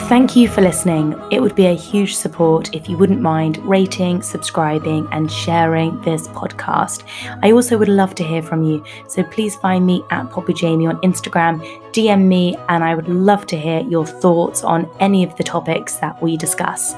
Thank 0.07 0.37
you 0.37 0.47
for 0.47 0.61
listening. 0.61 1.21
It 1.31 1.41
would 1.41 1.53
be 1.53 1.65
a 1.65 1.75
huge 1.75 2.15
support 2.15 2.73
if 2.73 2.87
you 2.87 2.97
wouldn't 2.97 3.19
mind 3.19 3.57
rating, 3.57 4.21
subscribing, 4.21 5.05
and 5.11 5.29
sharing 5.29 5.99
this 5.99 6.29
podcast. 6.29 7.03
I 7.43 7.51
also 7.51 7.77
would 7.77 7.89
love 7.89 8.15
to 8.15 8.23
hear 8.23 8.41
from 8.41 8.63
you, 8.63 8.85
so 9.09 9.21
please 9.25 9.57
find 9.57 9.85
me 9.85 10.05
at 10.09 10.31
Poppy 10.31 10.53
Jamie 10.53 10.87
on 10.87 10.95
Instagram, 11.01 11.59
DM 11.91 12.25
me, 12.25 12.55
and 12.69 12.85
I 12.85 12.95
would 12.95 13.09
love 13.09 13.47
to 13.47 13.57
hear 13.57 13.81
your 13.81 14.05
thoughts 14.05 14.63
on 14.63 14.89
any 15.01 15.25
of 15.25 15.35
the 15.35 15.43
topics 15.43 15.97
that 15.97 16.21
we 16.21 16.37
discuss. 16.37 16.93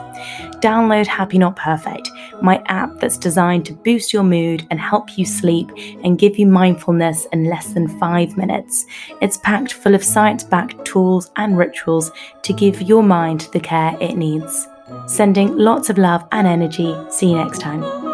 Download 0.62 1.08
Happy 1.08 1.38
Not 1.38 1.55
Perfect, 1.55 2.10
my 2.41 2.62
app 2.65 2.99
that's 2.99 3.17
designed 3.17 3.65
to 3.65 3.73
boost 3.73 4.13
your 4.13 4.23
mood 4.23 4.65
and 4.69 4.79
help 4.79 5.17
you 5.17 5.25
sleep 5.25 5.69
and 6.03 6.19
give 6.19 6.38
you 6.38 6.47
mindfulness 6.47 7.25
in 7.32 7.45
less 7.45 7.73
than 7.73 7.88
five 7.99 8.38
minutes. 8.38 8.86
It's 9.21 9.38
packed 9.38 9.73
full 9.73 9.95
of 9.95 10.03
science 10.03 10.43
backed 10.43 10.86
tools 10.86 11.32
and 11.36 11.58
rituals 11.58 12.12
to 12.43 12.53
give 12.53 12.82
your 12.82 13.03
mind 13.03 13.47
the 13.53 13.60
care 13.60 13.97
it 13.99 14.15
needs. 14.15 14.67
Sending 15.08 15.55
lots 15.58 15.89
of 15.89 15.97
love 15.97 16.27
and 16.32 16.47
energy. 16.47 16.95
See 17.10 17.29
you 17.29 17.38
next 17.38 17.60
time. 17.60 18.09